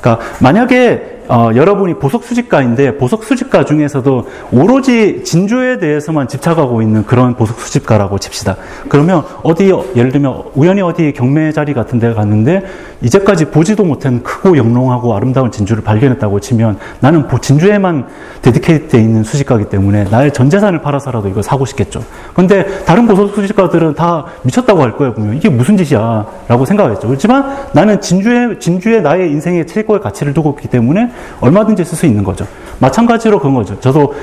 그러니까 0.00 0.24
만약에 0.40 1.13
어, 1.28 1.50
여러분이 1.54 1.94
보석 1.94 2.24
수집가인데 2.24 2.98
보석 2.98 3.24
수집가 3.24 3.64
중에서도 3.64 4.28
오로지 4.52 5.24
진주에 5.24 5.78
대해서만 5.78 6.28
집착하고 6.28 6.82
있는 6.82 7.04
그런 7.04 7.34
보석 7.34 7.60
수집가라고 7.60 8.18
칩시다. 8.18 8.56
그러면 8.88 9.24
어디 9.42 9.72
예를 9.96 10.12
들면 10.12 10.44
우연히 10.54 10.82
어디 10.82 11.12
경매 11.12 11.52
자리 11.52 11.72
같은 11.72 11.98
데 11.98 12.12
갔는데 12.12 12.64
이제까지 13.00 13.46
보지도 13.46 13.84
못한 13.84 14.22
크고 14.22 14.56
영롱하고 14.56 15.14
아름다운 15.14 15.50
진주를 15.50 15.82
발견했다고 15.82 16.40
치면 16.40 16.78
나는 17.00 17.24
진주에만 17.40 18.06
데디케이트돼 18.42 18.98
있는 19.00 19.22
수집가기 19.22 19.66
때문에 19.66 20.04
나의 20.04 20.32
전 20.32 20.50
재산을 20.50 20.80
팔아서라도 20.82 21.28
이거 21.28 21.42
사고 21.42 21.64
싶겠죠. 21.66 22.02
근데 22.34 22.84
다른 22.84 23.06
보석 23.06 23.34
수집가들은 23.34 23.94
다 23.94 24.26
미쳤다고 24.42 24.82
할 24.82 24.96
거예요. 24.96 25.14
보면 25.14 25.36
이게 25.36 25.48
무슨 25.48 25.76
짓이야라고 25.76 26.64
생각하겠죠. 26.64 27.08
그렇지만 27.08 27.56
나는 27.72 28.00
진주에 28.00 28.58
진주에 28.58 29.00
나의 29.00 29.30
인생의 29.30 29.66
최고의 29.66 30.00
가치를 30.00 30.34
두고 30.34 30.56
있기 30.58 30.68
때문에 30.68 31.10
얼마든지 31.40 31.84
쓸 31.84 31.96
수 31.96 32.06
있는 32.06 32.24
거죠. 32.24 32.46
마찬가지로 32.78 33.38
그런 33.38 33.54
거죠. 33.54 33.78
저도 33.80 34.14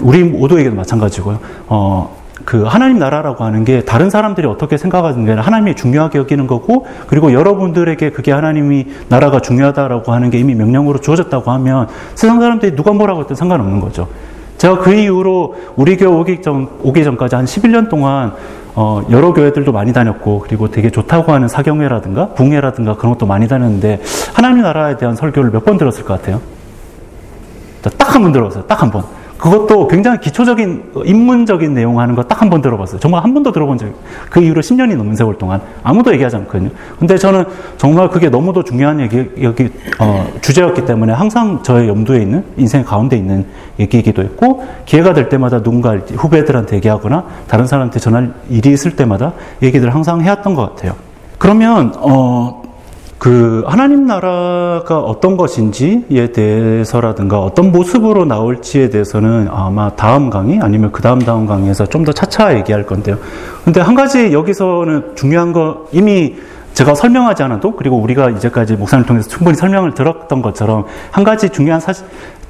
우리 0.00 0.24
모두에게도 0.24 0.74
마찬가지고요. 0.74 1.38
어, 1.68 2.20
그 2.44 2.64
하나님 2.64 2.98
나라라고 2.98 3.44
하는 3.44 3.64
게 3.64 3.84
다른 3.84 4.10
사람들이 4.10 4.46
어떻게 4.46 4.76
생각하는 4.76 5.24
게 5.24 5.32
하나님이 5.32 5.76
중요하게 5.76 6.18
여기는 6.18 6.46
거고 6.46 6.86
그리고 7.06 7.32
여러분들에게 7.32 8.10
그게 8.10 8.32
하나님이 8.32 8.86
나라가 9.08 9.40
중요하다라고 9.40 10.12
하는 10.12 10.30
게 10.30 10.38
이미 10.38 10.54
명령으로 10.54 11.00
주어졌다고 11.00 11.50
하면 11.52 11.88
세상 12.14 12.40
사람들이 12.40 12.74
누가 12.74 12.92
뭐라고 12.92 13.20
했든 13.20 13.36
상관없는 13.36 13.80
거죠. 13.80 14.08
제가 14.56 14.78
그 14.78 14.92
이후로 14.92 15.54
우리 15.76 15.96
교회 15.96 16.10
오기 16.10 16.42
전, 16.42 16.68
오기 16.82 17.02
전까지 17.04 17.34
한 17.34 17.44
11년 17.44 17.88
동안 17.88 18.34
어, 18.74 19.02
여러 19.10 19.32
교회들도 19.32 19.72
많이 19.72 19.92
다녔고 19.92 20.40
그리고 20.46 20.70
되게 20.70 20.90
좋다고 20.90 21.32
하는 21.32 21.48
사경회라든가 21.48 22.28
붕회라든가 22.34 22.96
그런 22.96 23.12
것도 23.12 23.26
많이 23.26 23.48
다녔는데 23.48 24.00
하나님 24.34 24.62
나라에 24.62 24.96
대한 24.96 25.16
설교를 25.16 25.50
몇 25.50 25.64
번 25.64 25.76
들었을 25.78 26.04
것 26.04 26.18
같아요? 26.20 26.40
딱 27.82 28.14
한 28.14 28.22
번 28.22 28.32
들었어요. 28.32 28.64
딱 28.66 28.82
한 28.82 28.90
번. 28.90 29.04
그것도 29.38 29.88
굉장히 29.88 30.18
기초적인 30.20 30.92
입문적인 31.06 31.72
내용 31.72 31.98
하는 31.98 32.14
거 32.14 32.22
딱 32.24 32.42
한 32.42 32.50
번 32.50 32.60
들어봤어요. 32.60 33.00
정말 33.00 33.24
한 33.24 33.32
번도 33.32 33.52
들어본 33.52 33.78
적이 33.78 33.92
그 34.28 34.40
이후로 34.42 34.60
10년이 34.60 34.96
넘은 34.96 35.16
세월 35.16 35.38
동안 35.38 35.62
아무도 35.82 36.12
얘기하지 36.12 36.36
않거든요. 36.36 36.68
근데 36.98 37.16
저는 37.16 37.44
정말 37.78 38.10
그게 38.10 38.28
너무도 38.28 38.62
중요한 38.64 39.00
얘기 39.00 39.30
여기 39.42 39.70
어, 39.98 40.26
주제였기 40.42 40.84
때문에 40.84 41.14
항상 41.14 41.62
저의 41.62 41.88
염두에 41.88 42.20
있는 42.20 42.44
인생 42.58 42.84
가운데 42.84 43.16
있는 43.16 43.46
얘기이기도 43.80 44.22
했고 44.22 44.64
기회가 44.86 45.14
될 45.14 45.28
때마다 45.28 45.62
누군가 45.62 45.96
후배들한테 45.96 46.76
얘기하거나 46.76 47.24
다른 47.48 47.66
사람한테 47.66 47.98
전할 47.98 48.34
일이 48.48 48.70
있을 48.70 48.94
때마다 48.94 49.32
얘기들을 49.62 49.92
항상 49.94 50.20
해왔던 50.20 50.54
것 50.54 50.74
같아요. 50.74 50.94
그러면 51.38 51.92
어, 51.98 52.60
그 53.20 53.64
하나님 53.66 54.06
나라가 54.06 54.98
어떤 54.98 55.36
것인지에 55.36 56.32
대해서라든가 56.32 57.40
어떤 57.40 57.70
모습으로 57.70 58.24
나올지에 58.24 58.88
대해서는 58.88 59.48
아마 59.50 59.90
다음 59.90 60.30
강의 60.30 60.58
아니면 60.58 60.90
그 60.90 61.02
다음 61.02 61.18
다음 61.18 61.46
강의에서 61.46 61.84
좀 61.86 62.04
더 62.04 62.12
차차 62.12 62.56
얘기할 62.56 62.86
건데요. 62.86 63.18
근데 63.62 63.82
한 63.82 63.94
가지 63.94 64.32
여기서는 64.32 65.16
중요한 65.16 65.52
거 65.52 65.86
이미 65.92 66.36
제가 66.72 66.94
설명하지 66.94 67.42
않아도 67.42 67.76
그리고 67.76 67.98
우리가 67.98 68.30
이제까지 68.30 68.76
목사님 68.76 69.04
통해서 69.04 69.28
충분히 69.28 69.54
설명을 69.54 69.92
들었던 69.92 70.40
것처럼 70.40 70.86
한 71.10 71.22
가지 71.24 71.50
중요한 71.50 71.78
사실 71.78 72.06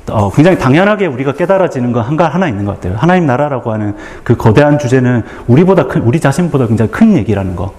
어, 0.09 0.31
굉장히 0.31 0.59
당연하게 0.59 1.07
우리가 1.07 1.33
깨달아지는 1.33 1.93
거 1.93 2.01
한가 2.01 2.29
하나 2.29 2.49
있는 2.49 2.65
것 2.65 2.75
같아요. 2.75 2.97
하나님 2.97 3.27
나라라고 3.27 3.73
하는 3.73 3.95
그 4.25 4.37
거대한 4.37 4.79
주제는 4.79 5.23
우리보다 5.47 5.87
큰 5.87 6.03
우리 6.03 6.21
자신보다 6.21 6.67
굉장히 6.67 6.91
큰 6.91 7.17
얘기라는 7.17 7.55
거. 7.57 7.73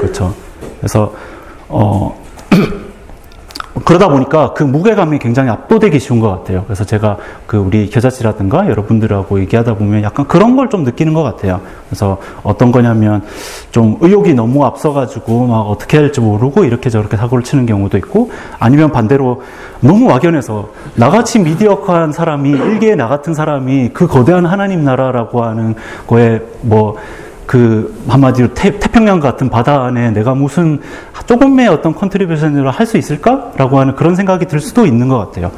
그렇죠. 0.00 0.34
그래서 0.78 1.12
어, 1.68 2.18
그러다 3.84 4.08
보니까 4.08 4.52
그 4.52 4.64
무게감이 4.64 5.18
굉장히 5.18 5.50
압도되기 5.50 6.00
쉬운 6.00 6.20
것 6.20 6.28
같아요. 6.28 6.64
그래서 6.64 6.84
제가 6.84 7.16
그 7.46 7.56
우리 7.56 7.88
겨자씨라든가 7.88 8.68
여러분들하고 8.68 9.40
얘기하다 9.40 9.74
보면 9.74 10.02
약간 10.02 10.26
그런 10.26 10.56
걸 10.56 10.70
좀 10.70 10.84
느끼는 10.84 11.14
것 11.14 11.22
같아요. 11.24 11.60
그래서 11.88 12.18
어떤 12.44 12.70
거냐면 12.70 13.22
좀 13.72 13.98
의욕이 14.00 14.34
너무 14.34 14.64
앞서가지고 14.64 15.46
막 15.48 15.62
어떻게 15.62 15.98
할지 15.98 16.20
모르고 16.20 16.64
이렇게 16.64 16.90
저렇게 16.90 17.16
사고를 17.16 17.42
치는 17.42 17.66
경우도 17.66 17.96
있고 17.98 18.30
아니면 18.60 18.92
반대로 18.92 19.42
너무 19.80 20.06
막연해서 20.06 20.68
나같이 20.94 21.40
mediocre한 21.40 22.12
사람이 22.12 22.50
일개의 22.50 22.96
나 22.96 23.08
같은 23.08 23.34
사람이 23.34 23.90
그 23.92 24.06
거대한 24.06 24.46
하나님 24.46 24.84
나라라고 24.84 25.42
하는 25.42 25.74
거에 26.06 26.40
뭐 26.60 26.96
그 27.50 28.00
한마디로 28.06 28.54
태, 28.54 28.78
평양 28.78 29.18
같은 29.18 29.50
바다 29.50 29.82
안에 29.82 30.12
내가 30.12 30.34
무슨 30.34 30.80
조금의 31.26 31.66
어떤 31.66 31.96
contribution으로 31.96 32.70
할 32.70 32.86
수 32.86 32.96
있을까라고 32.96 33.80
하는 33.80 33.96
그런 33.96 34.14
생각이 34.14 34.46
들 34.46 34.60
수도 34.60 34.86
있는 34.86 35.08
것 35.08 35.18
같아요. 35.18 35.50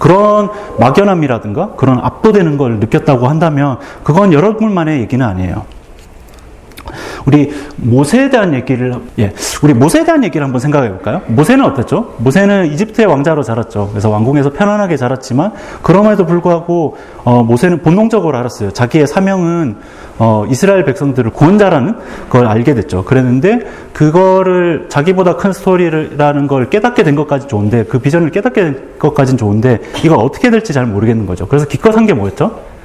그런 0.00 0.50
막연함이라든가 0.80 1.74
그런 1.76 2.00
압도되는 2.00 2.56
걸 2.58 2.80
느꼈다고 2.80 3.28
한다면 3.28 3.78
그건 4.02 4.32
여러분만의 4.32 5.00
얘기는 5.00 5.24
아니에요. 5.24 5.77
우리 7.28 7.52
모세에 7.76 8.30
대한 8.30 8.54
얘기를 8.54 8.94
예, 9.18 9.34
우리 9.62 9.74
모세에 9.74 10.04
대한 10.04 10.24
얘기를 10.24 10.42
한번 10.42 10.60
생각해 10.60 10.88
볼까요? 10.88 11.20
모세는 11.26 11.62
어땠죠? 11.62 12.14
모세는 12.16 12.72
이집트의 12.72 13.06
왕자로 13.06 13.42
자랐죠. 13.42 13.88
그래서 13.90 14.08
왕궁에서 14.08 14.54
편안하게 14.54 14.96
자랐지만 14.96 15.52
그럼에도 15.82 16.24
불구하고 16.24 16.96
어, 17.24 17.42
모세는 17.42 17.82
본능적으로 17.82 18.38
알았어요. 18.38 18.70
자기의 18.70 19.06
사명은 19.06 19.76
어, 20.18 20.46
이스라엘 20.48 20.84
백성들을 20.86 21.30
구원자라는 21.32 21.96
걸 22.30 22.46
알게 22.46 22.74
됐죠. 22.74 23.04
그랬는데 23.04 23.60
그거를 23.92 24.86
자기보다 24.88 25.36
큰 25.36 25.52
스토리라는 25.52 26.46
걸 26.46 26.70
깨닫게 26.70 27.02
된 27.02 27.14
것까지 27.14 27.46
좋은데 27.46 27.84
그 27.84 27.98
비전을 27.98 28.30
깨닫게 28.30 28.62
된 28.62 28.82
것까지는 28.98 29.36
좋은데 29.36 29.80
이걸 30.02 30.18
어떻게 30.18 30.48
될지 30.50 30.72
잘 30.72 30.86
모르겠는 30.86 31.26
거죠. 31.26 31.46
그래서 31.46 31.66
기껏 31.66 31.94
한 31.94 32.06
게 32.08 32.14
뭐였죠? 32.14 32.77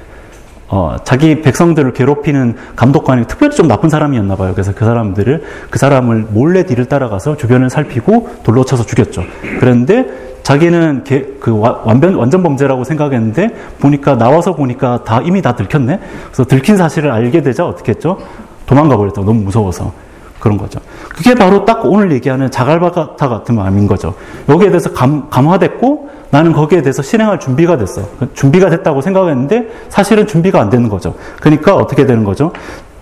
어, 0.75 0.95
자기 1.03 1.43
백성들을 1.43 1.93
괴롭히는 1.93 2.55
감독관이 2.75 3.27
특별히 3.27 3.55
좀 3.55 3.67
나쁜 3.67 3.89
사람이었나 3.89 4.35
봐요. 4.35 4.53
그래서 4.55 4.73
그 4.73 4.83
사람들을 4.85 5.43
그 5.69 5.77
사람을 5.77 6.25
몰래 6.31 6.63
뒤를 6.63 6.85
따라가서 6.85 7.37
주변을 7.37 7.69
살피고 7.69 8.37
돌로 8.41 8.65
쳐서 8.65 8.83
죽였죠. 8.83 9.23
그런데 9.59 10.07
자기는 10.41 11.03
개, 11.03 11.25
그 11.39 11.55
완전 11.59 12.15
완전 12.15 12.41
범죄라고 12.41 12.85
생각했는데 12.85 13.49
보니까 13.79 14.17
나와서 14.17 14.55
보니까 14.55 15.03
다 15.03 15.21
이미 15.23 15.43
다 15.43 15.55
들켰네. 15.55 15.99
그래서 16.25 16.43
들킨 16.45 16.75
사실을 16.75 17.11
알게 17.11 17.43
되자 17.43 17.67
어떻게 17.67 17.91
했죠? 17.91 18.17
도망가 18.65 18.97
버렸다. 18.97 19.21
너무 19.21 19.43
무서워서. 19.43 19.93
그런 20.39 20.57
거죠. 20.57 20.79
그게 21.07 21.35
바로 21.35 21.63
딱 21.63 21.85
오늘 21.85 22.11
얘기하는 22.11 22.51
자갈바타 22.51 23.29
같은 23.29 23.55
마음인 23.55 23.87
거죠. 23.87 24.15
여기에 24.49 24.69
대해서 24.69 24.91
감, 24.91 25.29
감화됐고 25.29 26.09
나는 26.33 26.51
거기에 26.51 26.81
대해서 26.81 27.03
실행할 27.03 27.39
준비가 27.39 27.77
됐어. 27.77 28.01
준비가 28.33 28.71
됐다고 28.71 29.01
생각했는데 29.01 29.67
사실은 29.89 30.25
준비가 30.25 30.59
안 30.59 30.71
되는 30.71 30.89
거죠. 30.89 31.13
그러니까 31.39 31.75
어떻게 31.75 32.07
되는 32.07 32.23
거죠? 32.23 32.51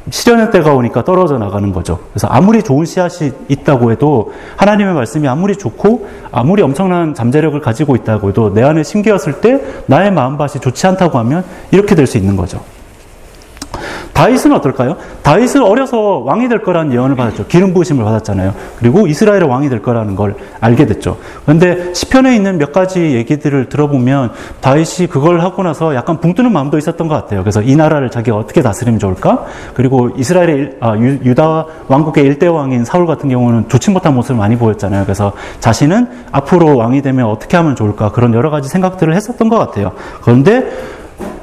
시련의 0.09 0.51
때가 0.51 0.73
오니까 0.73 1.05
떨어져 1.05 1.37
나가는 1.37 1.71
거죠. 1.71 1.99
그래서 2.11 2.27
아무리 2.27 2.61
좋은 2.61 2.83
씨앗이 2.85 3.31
있다고 3.47 3.93
해도 3.93 4.33
하나님의 4.57 4.93
말씀이 4.95 5.29
아무리 5.29 5.55
좋고 5.55 6.09
아무리 6.33 6.61
엄청난 6.61 7.13
잠재력을 7.13 7.57
가지고 7.61 7.95
있다고 7.95 8.29
해도 8.29 8.53
내 8.53 8.63
안에 8.63 8.83
심기었을 8.83 9.39
때 9.39 9.61
나의 9.85 10.11
마음밭이 10.11 10.59
좋지 10.59 10.85
않다고 10.87 11.17
하면 11.19 11.45
이렇게 11.71 11.95
될 11.95 12.07
수 12.07 12.17
있는 12.17 12.35
거죠. 12.35 12.59
다윗은 14.13 14.51
어떨까요? 14.53 14.97
다윗은 15.23 15.63
어려서 15.63 16.19
왕이 16.19 16.49
될 16.49 16.61
거라는 16.61 16.93
예언을 16.93 17.15
받았죠. 17.15 17.47
기름 17.47 17.73
부으심을 17.73 18.03
받았잖아요. 18.03 18.53
그리고 18.79 19.07
이스라엘의 19.07 19.43
왕이 19.43 19.69
될 19.69 19.81
거라는 19.81 20.15
걸 20.15 20.35
알게 20.59 20.85
됐죠. 20.85 21.17
그런데 21.43 21.93
시편에 21.93 22.35
있는 22.35 22.57
몇 22.57 22.71
가지 22.71 22.99
얘기들을 23.15 23.69
들어보면 23.69 24.31
다윗이 24.61 25.07
그걸 25.09 25.41
하고 25.41 25.63
나서 25.63 25.95
약간 25.95 26.19
붕 26.19 26.33
뜨는 26.33 26.51
마음도 26.51 26.77
있었던 26.77 27.07
것 27.07 27.15
같아요. 27.15 27.41
그래서 27.41 27.61
이 27.61 27.75
나라를 27.75 28.11
자기가 28.11 28.37
어떻게 28.37 28.61
다스리면 28.61 28.99
좋을까? 28.99 29.45
그리고 29.73 30.09
이스라엘의 30.15 30.77
아, 30.79 30.95
유다 30.97 31.65
왕국의 31.87 32.23
일대 32.23 32.47
왕인 32.47 32.85
사울 32.85 33.05
같은 33.05 33.29
경우는 33.29 33.69
좋지 33.69 33.91
못한 33.91 34.15
모습을 34.15 34.37
많이 34.37 34.55
보였잖아요. 34.55 35.03
그래서 35.03 35.33
자신은 35.59 36.07
앞으로 36.31 36.77
왕이 36.77 37.01
되면 37.01 37.25
어떻게 37.25 37.57
하면 37.57 37.75
좋을까? 37.75 38.11
그런 38.11 38.33
여러 38.33 38.49
가지 38.49 38.69
생각들을 38.69 39.15
했었던 39.15 39.49
것 39.49 39.57
같아요. 39.57 39.91
그런데 40.21 40.69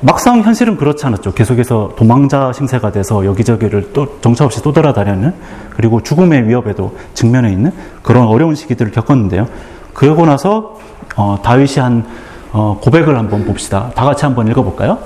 막상 0.01 0.43
현실은 0.43 0.77
그렇지 0.77 1.05
않았죠. 1.07 1.33
계속해서 1.33 1.93
도망자 1.97 2.53
신세가 2.53 2.93
돼서 2.93 3.25
여기저기를 3.25 3.93
또 3.93 4.21
정처 4.21 4.45
없이 4.45 4.63
또 4.63 4.73
돌아다니는 4.73 5.35
그리고 5.71 6.03
죽음의 6.03 6.49
위협에도 6.49 6.97
직면해 7.15 7.51
있는 7.51 7.73
그런 8.03 8.27
어려운 8.27 8.55
시기들을 8.55 8.93
겪었는데요. 8.93 9.49
그러고 9.95 10.27
나서 10.27 10.79
어, 11.17 11.39
다윗이 11.43 11.81
한 11.81 12.05
어, 12.53 12.79
고백을 12.81 13.19
한번 13.19 13.45
봅시다. 13.45 13.91
다 13.95 14.05
같이 14.05 14.25
한번 14.25 14.47
읽어볼까요? 14.49 14.99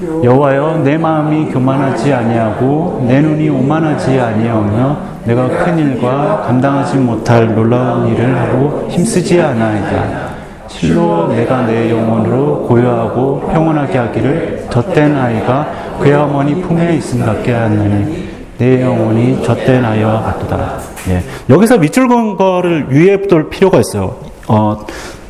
여호와여 0.00 0.82
내 0.84 0.96
마음이 0.96 1.46
교만하지 1.46 2.12
아니하고 2.12 3.04
내 3.08 3.20
눈이 3.20 3.48
오만하지 3.48 4.20
아니하며 4.20 4.96
내가 5.24 5.48
큰 5.48 5.76
일과 5.78 6.42
감당하지 6.46 6.98
못할 6.98 7.52
놀라운 7.52 8.06
일을 8.06 8.38
하고 8.38 8.86
힘쓰지 8.88 9.40
않아이다. 9.40 10.37
실로 10.68 11.28
내가 11.28 11.62
내 11.62 11.90
영혼으로 11.90 12.66
고요하고 12.68 13.48
평온하게 13.52 13.98
하기를 13.98 14.66
젖된 14.70 15.16
아이가 15.16 15.70
그의 16.00 16.14
어머니 16.14 16.60
품에 16.60 16.96
있음 16.96 17.24
같게 17.24 17.52
하느니 17.52 18.28
내 18.58 18.82
영혼이 18.82 19.42
젖된 19.42 19.84
아이와 19.84 20.22
같도다. 20.22 20.78
예. 21.08 21.22
여기서 21.48 21.78
밑줄 21.78 22.08
건 22.08 22.36
거를 22.36 22.86
유의해 22.90 23.22
둘 23.22 23.48
필요가 23.48 23.78
있어요. 23.80 24.16
어, 24.48 24.84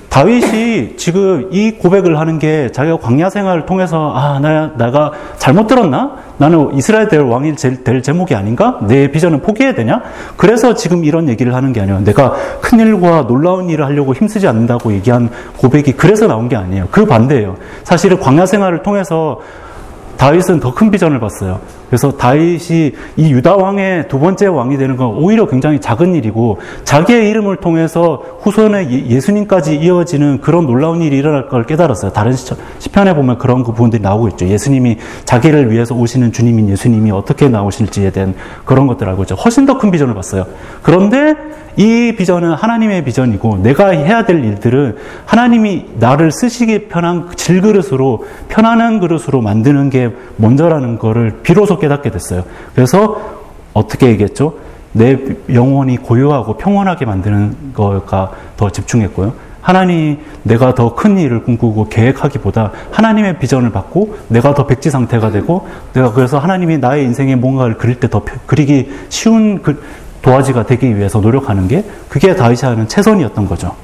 다윗이 0.09 0.97
지금 0.97 1.49
이 1.53 1.73
고백을 1.73 2.19
하는 2.19 2.39
게 2.39 2.73
자기가 2.73 2.99
광야 2.99 3.31
생활을 3.31 3.67
통해서 3.67 4.13
아, 4.15 4.39
나, 4.41 4.73
내가 4.77 5.13
잘못 5.37 5.67
들었나? 5.67 6.17
나는 6.39 6.75
이스라엘 6.75 7.09
될 7.09 7.21
왕이 7.21 7.57
될 7.85 8.03
제목이 8.03 8.35
아닌가? 8.35 8.79
내 8.83 9.11
비전을 9.11 9.41
포기해야 9.41 9.75
되냐? 9.75 10.03
그래서 10.37 10.75
지금 10.75 11.05
이런 11.05 11.29
얘기를 11.29 11.55
하는 11.55 11.73
게 11.73 11.81
아니에요. 11.81 12.01
내가 12.05 12.35
큰 12.61 12.81
일과 12.81 13.27
놀라운 13.27 13.69
일을 13.69 13.85
하려고 13.85 14.15
힘쓰지 14.15 14.49
않는다고 14.49 14.93
얘기한 14.93 15.29
고백이 15.59 15.93
그래서 15.93 16.27
나온 16.27 16.49
게 16.49 16.57
아니에요. 16.57 16.89
그 16.91 17.05
반대예요. 17.05 17.57
사실은 17.85 18.19
광야 18.19 18.47
생활을 18.47 18.83
통해서 18.83 19.41
다윗은 20.17 20.61
더 20.61 20.73
큰 20.75 20.91
비전을 20.91 21.21
봤어요. 21.21 21.61
그래서 21.89 22.13
다윗이 22.13 22.93
이 23.17 23.33
유다 23.33 23.57
왕의 23.57 24.09
두 24.09 24.19
번째 24.19 24.47
왕이 24.47 24.77
되는 24.77 24.97
건 24.97 25.17
오히려 25.17 25.47
굉장히 25.47 25.81
작은 25.81 26.15
일이고 26.15 26.59
자기의 26.85 27.31
이름을 27.31 27.57
통해서 27.57 28.23
후손의 28.41 28.89
예, 28.91 29.07
예수님까지 29.07 29.77
이어지는 29.77 30.41
그런 30.43 30.67
놀라운 30.67 31.01
일이 31.01 31.17
일어날 31.17 31.49
걸 31.49 31.65
깨달았어요. 31.65 32.13
다른 32.13 32.35
시편에 32.79 33.15
보면 33.15 33.39
그런 33.39 33.63
그 33.63 33.73
부분들이 33.73 34.03
나오고 34.03 34.29
있죠. 34.29 34.47
예수님이 34.47 34.99
자기를 35.25 35.71
위해서 35.71 35.95
오시는 35.95 36.33
주님인 36.33 36.69
예수님이 36.69 37.11
어떻게 37.11 37.49
나오실지에 37.49 38.11
대한 38.11 38.35
그런 38.65 38.87
것들 38.87 39.09
알고 39.09 39.23
있죠. 39.23 39.35
훨씬 39.35 39.65
더 39.65 39.79
큰 39.79 39.91
비전을 39.91 40.15
봤어요. 40.15 40.47
그런데 40.83 41.35
이 41.77 42.13
비전은 42.19 42.55
하나님의 42.55 43.05
비전이고 43.05 43.59
내가 43.59 43.91
해야 43.91 44.25
될 44.25 44.45
일들은 44.45 44.97
하나님이 45.27 45.85
나를 46.01 46.33
쓰시기 46.33 46.89
편한 46.89 47.29
질그릇으로 47.37 48.25
편안한 48.49 48.99
그릇으로 48.99 49.41
만드는 49.41 49.89
게 49.89 50.11
먼저라는 50.37 50.99
거를 50.99 51.39
비로소 51.45 51.78
깨닫게 51.79 52.11
됐어요. 52.11 52.45
그래서 52.75 53.21
어떻게 53.75 54.09
얘기했죠? 54.09 54.55
내 54.93 55.19
영혼이 55.53 55.99
고요하고 55.99 56.57
평온하게 56.57 57.05
만드는 57.05 57.73
거가 57.75 58.33
더 58.57 58.71
집중했고요. 58.71 59.33
하나님 59.61 60.19
내가 60.45 60.75
더 60.75 60.95
큰 60.95 61.19
일을 61.19 61.45
꿈꾸고 61.45 61.89
계획하기보다 61.91 62.73
하나님의 62.91 63.39
비전을 63.39 63.71
받고 63.71 64.17
내가 64.29 64.55
더 64.55 64.67
백지 64.67 64.91
상태가 64.91 65.31
되고 65.31 65.69
내가 65.93 66.13
그래서 66.13 66.39
하나님이 66.39 66.79
나의 66.79 67.05
인생에 67.05 67.37
뭔가를 67.37 67.77
그릴 67.77 68.01
때 68.01 68.09
더 68.09 68.23
그리기 68.47 68.91
쉬운 69.11 69.61
그 69.63 69.83
도화지가 70.23 70.65
되기 70.67 70.97
위해서 70.97 71.21
노력하는 71.21 71.69
게 71.69 71.85
그게 72.09 72.35
다윗이 72.35 72.61
하는 72.63 72.89
최선이었던 72.89 73.47
거죠. 73.47 73.75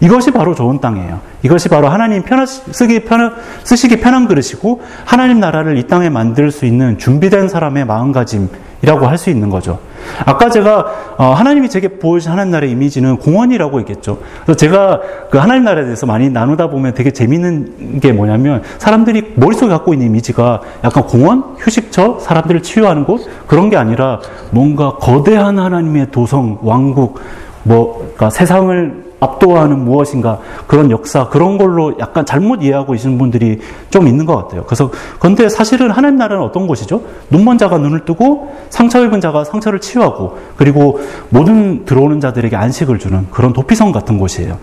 이것이 0.00 0.30
바로 0.30 0.54
좋은 0.54 0.80
땅이에요. 0.80 1.20
이것이 1.42 1.68
바로 1.68 1.88
하나님 1.88 2.22
편 2.22 2.46
쓰기 2.46 3.04
편 3.04 3.34
쓰시기 3.64 4.00
편한 4.00 4.26
그릇이고 4.26 4.82
하나님 5.04 5.40
나라를 5.40 5.76
이 5.78 5.86
땅에 5.86 6.08
만들 6.08 6.50
수 6.50 6.66
있는 6.66 6.98
준비된 6.98 7.48
사람의 7.48 7.84
마음가짐이라고 7.86 9.06
할 9.06 9.18
수 9.18 9.30
있는 9.30 9.50
거죠. 9.50 9.78
아까 10.26 10.50
제가 10.50 10.86
어, 11.16 11.32
하나님이 11.32 11.70
제게 11.70 11.88
보여주신 11.88 12.32
하나님 12.32 12.50
나라의 12.50 12.72
이미지는 12.72 13.16
공원이라고 13.18 13.80
얘기했죠. 13.80 14.18
그래서 14.44 14.56
제가 14.56 15.00
그 15.30 15.38
하나님 15.38 15.64
나라에 15.64 15.84
대해서 15.84 16.06
많이 16.06 16.28
나누다 16.28 16.68
보면 16.68 16.94
되게 16.94 17.10
재밌는 17.10 18.00
게 18.00 18.12
뭐냐면 18.12 18.62
사람들이 18.78 19.34
머릿속에 19.36 19.70
갖고 19.70 19.94
있는 19.94 20.08
이미지가 20.08 20.60
약간 20.84 21.04
공원, 21.04 21.54
휴식처, 21.58 22.18
사람들을 22.20 22.62
치유하는 22.62 23.04
곳 23.04 23.26
그런 23.46 23.70
게 23.70 23.76
아니라 23.76 24.20
뭔가 24.50 24.96
거대한 24.96 25.58
하나님의 25.58 26.10
도성, 26.10 26.58
왕국, 26.62 27.20
뭐 27.62 27.98
그러니까 27.98 28.30
세상을 28.30 29.03
압도하는 29.20 29.78
무엇인가 29.84 30.38
그런 30.66 30.90
역사 30.90 31.28
그런 31.28 31.58
걸로 31.58 31.94
약간 31.98 32.26
잘못 32.26 32.62
이해하고 32.62 32.92
계시는 32.92 33.18
분들이 33.18 33.60
좀 33.90 34.06
있는 34.06 34.26
것 34.26 34.36
같아요. 34.36 34.64
그래서 34.64 34.90
그런데 35.18 35.48
사실은 35.48 35.90
하나님 35.90 36.18
나라는 36.18 36.42
어떤 36.42 36.66
곳이죠? 36.66 37.02
눈먼 37.30 37.58
자가 37.58 37.78
눈을 37.78 38.04
뜨고 38.04 38.54
상처 38.70 39.04
입은 39.04 39.20
자가 39.20 39.44
상처를 39.44 39.80
치유하고 39.80 40.38
그리고 40.56 41.00
모든 41.30 41.84
들어오는 41.84 42.20
자들에게 42.20 42.54
안식을 42.56 42.98
주는 42.98 43.26
그런 43.30 43.52
도피성 43.52 43.92
같은 43.92 44.18
곳이에요. 44.18 44.58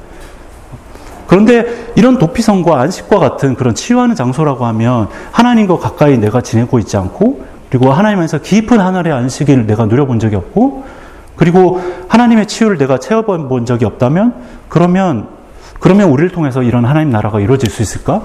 그런데 1.27 1.65
이런 1.95 2.17
도피성과 2.17 2.81
안식과 2.81 3.17
같은 3.17 3.55
그런 3.55 3.73
치유하는 3.73 4.15
장소라고 4.15 4.65
하면 4.65 5.07
하나님과 5.31 5.77
가까이 5.77 6.17
내가 6.17 6.41
지내고 6.41 6.77
있지 6.79 6.97
않고 6.97 7.45
그리고 7.69 7.93
하나님에서 7.93 8.39
깊은 8.39 8.81
하늘의 8.81 9.13
안식을 9.13 9.65
내가 9.65 9.85
누려본 9.85 10.19
적이 10.19 10.35
없고 10.35 10.83
그리고 11.41 11.81
하나님의 12.07 12.45
치유를 12.45 12.77
내가 12.77 12.99
채워본 12.99 13.65
적이 13.65 13.85
없다면 13.85 14.35
그러면 14.69 15.27
그러면 15.79 16.11
우리를 16.11 16.29
통해서 16.29 16.61
이런 16.61 16.85
하나님 16.85 17.09
나라가 17.09 17.39
이루어질 17.39 17.67
수 17.71 17.81
있을까? 17.81 18.21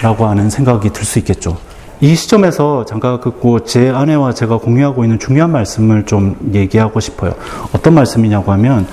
라고 0.00 0.26
하는 0.26 0.50
생각이 0.50 0.90
들 0.90 1.04
수 1.04 1.18
있겠죠. 1.18 1.56
이 2.00 2.14
시점에서 2.14 2.84
잠깐 2.84 3.18
듣고 3.20 3.64
제 3.64 3.90
아내와 3.90 4.34
제가 4.34 4.58
공유하고 4.58 5.02
있는 5.02 5.18
중요한 5.18 5.50
말씀을 5.50 6.06
좀 6.06 6.36
얘기하고 6.54 7.00
싶어요. 7.00 7.32
어떤 7.74 7.94
말씀이냐고 7.94 8.52
하면 8.52 8.86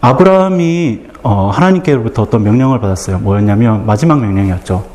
아브라함이 0.00 1.02
어, 1.22 1.50
하나님께로부터 1.50 2.22
어떤 2.22 2.42
명령을 2.42 2.80
받았어요. 2.80 3.20
뭐였냐면 3.20 3.86
마지막 3.86 4.20
명령이었죠. 4.20 4.86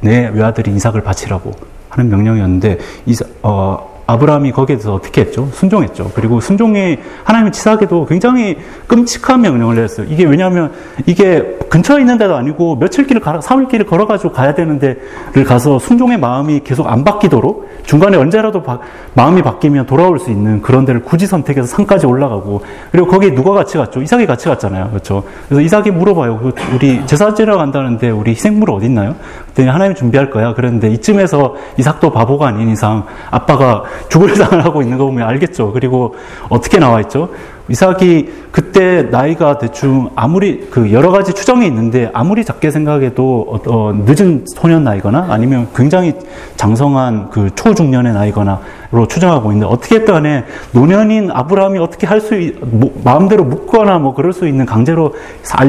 내 0.00 0.26
외아들이 0.26 0.74
이삭을 0.74 1.02
바치라고 1.02 1.52
하는 1.90 2.10
명령이었는데 2.10 2.78
이사, 3.06 3.24
어, 3.44 3.97
아브라함이 4.08 4.52
거기에 4.52 4.76
대해서 4.76 4.94
어떻게 4.94 5.20
했죠? 5.20 5.50
순종했죠. 5.52 6.12
그리고 6.14 6.40
순종이 6.40 6.96
하나님의 7.24 7.52
치사하게도 7.52 8.06
굉장히 8.06 8.56
끔찍한 8.86 9.42
명령을 9.42 9.76
내렸어요. 9.76 10.06
이게 10.08 10.24
왜냐하면 10.24 10.72
이게 11.04 11.58
근처에 11.68 12.00
있는 12.00 12.16
데도 12.16 12.34
아니고 12.34 12.76
며칠 12.76 13.06
길을, 13.06 13.20
3일 13.20 13.68
길을 13.68 13.84
걸어가지고 13.84 14.32
가야 14.32 14.54
되는 14.54 14.78
데를 14.78 15.44
가서 15.44 15.78
순종의 15.78 16.18
마음이 16.18 16.60
계속 16.64 16.90
안 16.90 17.04
바뀌도록 17.04 17.68
중간에 17.84 18.16
언제라도 18.16 18.62
바, 18.62 18.78
마음이 19.12 19.42
바뀌면 19.42 19.84
돌아올 19.84 20.18
수 20.18 20.30
있는 20.30 20.62
그런 20.62 20.86
데를 20.86 21.02
굳이 21.02 21.26
선택해서 21.26 21.66
산까지 21.66 22.06
올라가고 22.06 22.62
그리고 22.90 23.08
거기에 23.08 23.34
누가 23.34 23.52
같이 23.52 23.76
갔죠? 23.76 24.00
이삭이 24.00 24.26
같이 24.26 24.48
갔잖아요. 24.48 24.88
그렇죠? 24.88 25.22
그래서 25.48 25.60
이삭이 25.60 25.90
물어봐요. 25.90 26.38
그 26.38 26.52
우리 26.74 27.06
제사 27.06 27.34
지러 27.34 27.58
간다는데 27.58 28.08
우리 28.08 28.30
희생물 28.30 28.70
어디 28.70 28.86
있나요? 28.86 29.16
그랬더니 29.58 29.68
하나님 29.68 29.94
준비할 29.94 30.30
거야. 30.30 30.54
그랬는데 30.54 30.88
이쯤에서 30.90 31.56
이삭도 31.76 32.12
바보가 32.12 32.46
아닌 32.46 32.70
이상 32.70 33.04
아빠가 33.30 33.82
죽을 34.08 34.34
상을 34.36 34.64
하고 34.64 34.82
있는 34.82 34.96
거 34.96 35.04
보면 35.04 35.26
알겠죠. 35.28 35.72
그리고 35.72 36.14
어떻게 36.48 36.78
나와 36.78 37.00
있죠? 37.00 37.28
이삭이 37.68 38.28
그때 38.50 39.02
나이가 39.02 39.58
대충 39.58 40.10
아무리 40.14 40.68
그 40.70 40.90
여러 40.92 41.10
가지 41.10 41.32
추정이 41.32 41.66
있는데 41.66 42.10
아무리 42.14 42.44
작게 42.44 42.70
생각해도 42.70 43.46
어, 43.48 43.60
어, 43.70 43.92
늦은 44.06 44.44
소년 44.46 44.84
나이거나 44.84 45.26
아니면 45.28 45.68
굉장히 45.74 46.14
장성한 46.56 47.30
그 47.30 47.50
초중년의 47.54 48.14
나이거나로 48.14 49.06
추정하고 49.08 49.52
있는데 49.52 49.72
어떻게 49.72 50.04
간에 50.04 50.44
노년인 50.72 51.30
아브라함이 51.30 51.78
어떻게 51.78 52.06
할 52.06 52.18
수 52.20 52.34
뭐, 52.62 52.90
마음대로 53.04 53.44
묻거나 53.44 53.98
뭐 53.98 54.14
그럴 54.14 54.32
수 54.32 54.46
있는 54.48 54.66
강제로 54.66 55.14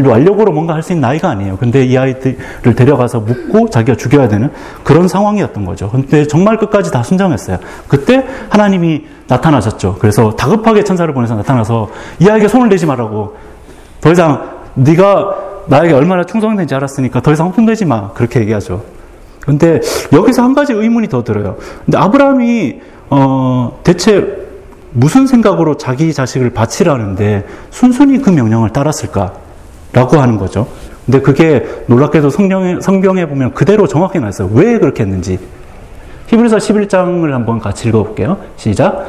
완력으로 0.08 0.52
뭔가 0.52 0.74
할 0.74 0.82
수 0.82 0.94
있는 0.94 1.02
나이가 1.02 1.30
아니에요. 1.30 1.58
근데 1.58 1.84
이 1.86 1.98
아이들을 1.98 2.76
데려가서 2.76 3.20
묻고 3.20 3.70
자기가 3.70 3.98
죽여야 3.98 4.28
되는 4.28 4.50
그런 4.84 5.08
상황이었던 5.08 5.66
거죠. 5.66 5.90
근데 5.90 6.26
정말 6.26 6.58
끝까지 6.58 6.92
다 6.92 7.04
순정했어요. 7.04 7.60
그때 7.88 8.26
하나님이 8.50 9.06
나타나셨죠. 9.30 9.98
그래서 10.00 10.36
다급하게 10.36 10.84
천사를 10.84 11.12
보내서 11.14 11.36
나타나서 11.36 11.90
이 12.20 12.28
아이에게 12.28 12.48
손을 12.48 12.68
대지 12.70 12.86
말라고 12.86 13.36
더 14.02 14.12
이상 14.12 14.60
네가 14.74 15.36
나에게 15.68 15.94
얼마나 15.94 16.24
충성된지 16.24 16.74
알았으니까 16.76 17.22
더 17.22 17.32
이상 17.32 17.54
손대지 17.54 17.86
마 17.86 18.12
그렇게 18.14 18.42
얘기하죠. 18.42 18.84
근데 19.40 19.80
여기서 20.12 20.44
한 20.44 20.54
가지 20.54 20.74
의문이 20.74 21.08
더 21.08 21.24
들어요. 21.24 21.58
근데 21.86 21.98
아브라함이 21.98 22.82
어 23.12 23.80
대체 23.84 24.48
무슨 24.92 25.28
생각으로 25.28 25.78
자기 25.78 26.14
자식을 26.14 26.50
바치라는데 26.52 27.46
순순히 27.70 28.22
그 28.22 28.32
명령을 28.32 28.72
따랐을까라고 28.72 30.18
하는 30.18 30.38
거죠. 30.38 30.68
근데 31.06 31.22
그게 31.22 31.66
놀랍게도 31.88 32.30
성경에, 32.30 32.80
성경에 32.82 33.28
보면 33.28 33.54
그대로 33.54 33.88
정확히 33.88 34.20
나왔어요. 34.20 34.50
왜 34.54 34.78
그렇게 34.78 35.04
했는지. 35.04 35.40
히브리서 36.30 36.58
11장을 36.58 37.28
한번 37.32 37.58
같이 37.60 37.90
읽어볼게요. 37.90 38.38
시작. 38.56 39.08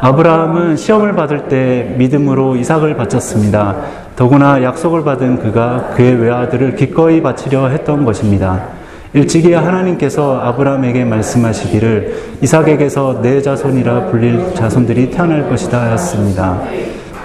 아브라함은 0.00 0.76
시험을 0.76 1.14
받을 1.14 1.46
때 1.46 1.94
믿음으로 1.96 2.56
이삭을 2.56 2.96
바쳤습니다. 2.96 3.76
더구나 4.16 4.60
약속을 4.60 5.04
받은 5.04 5.38
그가 5.38 5.90
그의 5.94 6.16
외아들을 6.16 6.74
기꺼이 6.74 7.22
바치려 7.22 7.68
했던 7.68 8.04
것입니다. 8.04 8.64
일찍이 9.12 9.52
하나님께서 9.52 10.40
아브라함에게 10.40 11.04
말씀하시기를 11.04 12.14
이삭에게서 12.42 13.20
내 13.22 13.40
자손이라 13.40 14.06
불릴 14.06 14.54
자손들이 14.54 15.10
태어날 15.10 15.48
것이다 15.48 15.80
하였습니다. 15.82 16.62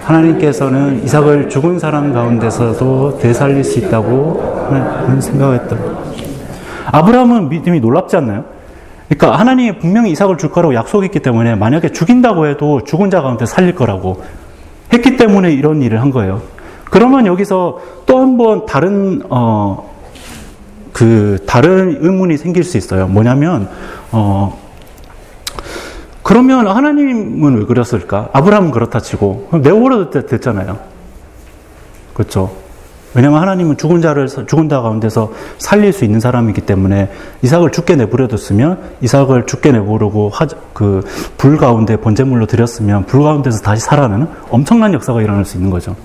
하나님께서는 0.03 1.03
이삭을 1.03 1.49
죽은 1.49 1.79
사람 1.79 2.13
가운데서도 2.13 3.17
되살릴 3.17 3.63
수 3.63 3.79
있다고 3.79 4.69
생각했다. 5.19 5.77
아브라함은 6.91 7.49
믿음이 7.49 7.79
놀랍지 7.79 8.17
않나요? 8.17 8.54
그러니까 9.07 9.39
하나님이 9.39 9.77
분명히 9.79 10.11
이삭을 10.11 10.37
줄 10.37 10.51
거라고 10.51 10.73
약속했기 10.73 11.19
때문에 11.19 11.55
만약에 11.55 11.91
죽인다고 11.91 12.47
해도 12.47 12.83
죽은 12.83 13.09
자 13.11 13.21
가운데 13.21 13.45
살릴 13.45 13.75
거라고 13.75 14.23
했기 14.93 15.17
때문에 15.17 15.51
이런 15.53 15.81
일을 15.81 16.01
한 16.01 16.11
거예요. 16.11 16.41
그러면 16.85 17.25
여기서 17.25 17.79
또 18.05 18.19
한 18.19 18.37
번 18.37 18.65
다른 18.65 19.21
어, 19.29 19.91
그 20.93 21.37
다른 21.45 21.97
의문이 22.01 22.37
생길 22.37 22.63
수 22.63 22.77
있어요. 22.77 23.07
뭐냐면 23.07 23.69
어, 24.11 24.59
그러면 26.23 26.67
하나님은 26.67 27.57
왜 27.59 27.65
그랬을까? 27.65 28.29
아브라함은 28.33 28.71
그렇다 28.71 28.99
치고 28.99 29.49
내버려 29.61 30.09
됐잖아요. 30.09 30.79
그렇죠. 32.13 32.55
왜냐하면 33.15 33.41
하나님은 33.41 33.77
죽은 33.77 34.01
자를 34.01 34.27
죽은 34.27 34.67
자 34.67 34.81
가운데서 34.81 35.31
살릴 35.57 35.93
수 35.93 36.03
있는 36.03 36.19
사람이기 36.19 36.61
때문에 36.61 37.09
이삭을 37.41 37.71
죽게 37.71 37.95
내버려뒀으면 37.95 38.79
이삭을 39.01 39.45
죽게 39.45 39.71
내버리고 39.71 40.31
그불 40.73 41.57
가운데 41.57 41.95
번제물로 41.95 42.45
드렸으면 42.45 43.05
불 43.05 43.23
가운데서 43.23 43.61
다시 43.61 43.81
살아나는 43.81 44.27
엄청난 44.49 44.93
역사가 44.93 45.21
일어날 45.21 45.45
수 45.45 45.55
있는 45.57 45.69
거죠. 45.71 45.95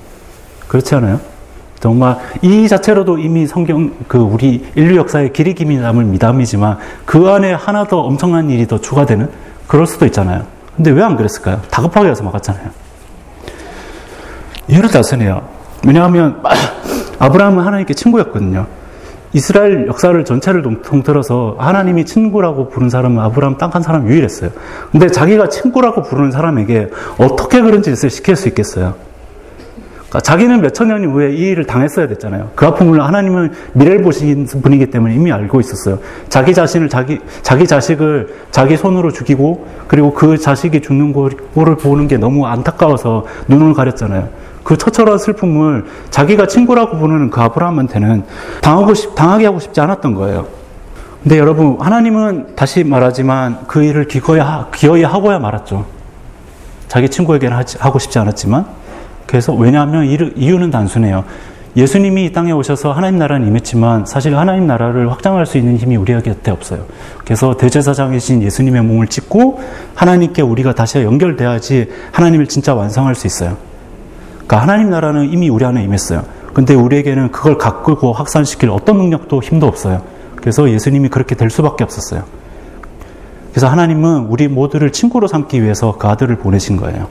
그렇지 0.68 0.94
않아요? 0.94 1.20
정말 1.80 2.18
이 2.42 2.68
자체로도 2.68 3.18
이미 3.18 3.46
성경 3.46 3.92
그 4.06 4.18
우리 4.18 4.64
인류 4.76 4.96
역사의 4.98 5.32
길이 5.32 5.54
김이 5.54 5.78
남을 5.78 6.04
미담이지만 6.04 6.78
그 7.06 7.28
안에 7.28 7.54
하나 7.54 7.84
더 7.84 8.00
엄청난 8.00 8.50
일이 8.50 8.68
더 8.68 8.78
추가되는 8.80 9.28
그럴 9.66 9.86
수도 9.86 10.04
있잖아요. 10.06 10.44
근데 10.76 10.90
왜 10.92 11.02
안 11.02 11.16
그랬을까요? 11.16 11.60
다급하게 11.70 12.10
해서 12.10 12.22
막았잖아요. 12.22 12.68
이유를 14.68 14.90
다스네요. 14.90 15.42
왜냐하면 15.86 16.42
아브라함은 17.20 17.62
하나님께 17.62 17.94
친구였거든요. 17.94 18.66
이스라엘 19.32 19.86
역사를 19.86 20.24
전체를 20.24 20.62
통틀어서 20.82 21.54
하나님이 21.58 22.04
친구라고 22.04 22.68
부른 22.68 22.90
사람은 22.90 23.22
아브라함 23.22 23.58
딱 23.58 23.76
한 23.76 23.82
사람 23.82 24.08
유일했어요. 24.08 24.50
근데 24.90 25.06
자기가 25.06 25.48
친구라고 25.48 26.02
부르는 26.02 26.32
사람에게 26.32 26.90
어떻게 27.18 27.60
그런 27.60 27.82
짓을 27.82 28.10
시킬 28.10 28.34
수 28.34 28.48
있겠어요? 28.48 28.94
그러니까 30.08 30.20
자기는 30.22 30.60
몇천 30.60 30.88
년 30.88 31.04
후에 31.04 31.32
이 31.32 31.50
일을 31.50 31.66
당했어야 31.66 32.08
됐잖아요. 32.08 32.50
그 32.56 32.66
아픔을 32.66 33.00
하나님은 33.00 33.52
미래를 33.74 34.02
보신 34.02 34.44
분이기 34.44 34.90
때문에 34.90 35.14
이미 35.14 35.30
알고 35.30 35.60
있었어요. 35.60 36.00
자기 36.28 36.52
자신을 36.52 36.88
자기 36.88 37.20
자기 37.42 37.64
자식을 37.68 38.34
자기 38.50 38.76
손으로 38.76 39.12
죽이고 39.12 39.68
그리고 39.86 40.12
그 40.12 40.36
자식이 40.36 40.80
죽는 40.80 41.12
꼴을 41.12 41.76
보는 41.76 42.08
게 42.08 42.16
너무 42.16 42.46
안타까워서 42.46 43.26
눈을 43.46 43.74
가렸잖아요. 43.74 44.28
그 44.70 44.76
처처한 44.76 45.18
슬픔을 45.18 45.84
자기가 46.10 46.46
친구라고 46.46 46.96
부르는 46.96 47.30
그 47.30 47.40
아브라함한테는 47.40 48.22
당하고 48.62 48.94
싶, 48.94 49.16
당하게 49.16 49.46
하고 49.46 49.58
싶지 49.58 49.80
않았던 49.80 50.14
거예요. 50.14 50.46
근데 51.24 51.38
여러분, 51.38 51.76
하나님은 51.80 52.54
다시 52.54 52.84
말하지만 52.84 53.66
그 53.66 53.82
일을 53.82 54.06
기꺼이, 54.06 54.38
하, 54.38 54.68
기어이 54.72 55.02
하고야 55.02 55.40
말았죠. 55.40 55.86
자기 56.86 57.08
친구에게는 57.08 57.64
하고 57.80 57.98
싶지 57.98 58.20
않았지만. 58.20 58.64
그래서 59.26 59.52
왜냐하면 59.54 60.04
이유는 60.06 60.70
단순해요. 60.70 61.24
예수님이 61.76 62.26
이 62.26 62.32
땅에 62.32 62.52
오셔서 62.52 62.92
하나님 62.92 63.18
나라는 63.18 63.48
임했지만 63.48 64.06
사실 64.06 64.36
하나님 64.36 64.68
나라를 64.68 65.10
확장할 65.10 65.46
수 65.46 65.58
있는 65.58 65.78
힘이 65.78 65.96
우리 65.96 66.12
곁에 66.12 66.52
없어요. 66.52 66.84
그래서 67.24 67.56
대제사장이신 67.56 68.44
예수님의 68.44 68.82
몸을 68.82 69.08
찍고 69.08 69.60
하나님께 69.96 70.42
우리가 70.42 70.76
다시 70.76 71.02
연결돼야지 71.02 71.90
하나님을 72.12 72.46
진짜 72.46 72.72
완성할 72.72 73.16
수 73.16 73.26
있어요. 73.26 73.69
그러니까 74.50 74.62
하나님 74.62 74.90
나라는 74.90 75.32
이미 75.32 75.48
우리 75.48 75.64
안에 75.64 75.80
임했어요. 75.84 76.24
근데 76.52 76.74
우리에게는 76.74 77.30
그걸 77.30 77.56
가꾸고 77.56 78.12
확산시킬 78.12 78.68
어떤 78.70 78.98
능력도 78.98 79.40
힘도 79.42 79.68
없어요. 79.68 80.02
그래서 80.34 80.68
예수님이 80.68 81.08
그렇게 81.08 81.36
될 81.36 81.50
수밖에 81.50 81.84
없었어요. 81.84 82.24
그래서 83.52 83.68
하나님은 83.68 84.26
우리 84.28 84.48
모두를 84.48 84.90
친구로 84.90 85.28
삼기 85.28 85.62
위해서 85.62 85.94
그 85.96 86.08
아들을 86.08 86.34
보내신 86.38 86.76
거예요. 86.78 87.06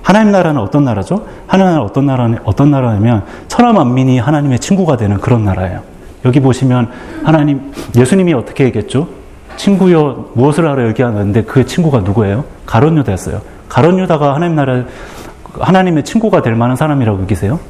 하나님 0.00 0.32
나라는 0.32 0.62
어떤 0.62 0.84
나라죠? 0.84 1.26
하나님 1.46 1.74
나라 1.74 1.84
어떤 1.84 2.06
나라는 2.06 2.38
어떤 2.44 2.70
나라냐면 2.70 3.24
천하 3.48 3.74
만민이 3.74 4.18
하나님의 4.18 4.58
친구가 4.58 4.96
되는 4.96 5.18
그런 5.18 5.44
나라예요. 5.44 5.80
여기 6.24 6.40
보시면 6.40 6.88
하나님 7.22 7.70
예수님이 7.94 8.32
어떻게 8.32 8.64
얘기했죠? 8.64 9.08
친구여 9.56 10.30
무엇을 10.32 10.66
하러 10.66 10.88
여기 10.88 11.02
왔는데 11.02 11.42
그 11.42 11.66
친구가 11.66 12.00
누구예요? 12.00 12.44
가론 12.64 12.96
유다였어요. 12.96 13.42
가론 13.68 13.98
유다가 13.98 14.34
하나님 14.34 14.56
나라 14.56 14.84
하나님의 15.58 16.04
친구가 16.04 16.42
될 16.42 16.54
만한 16.54 16.76
사람이라고 16.76 17.20
여기세요? 17.22 17.60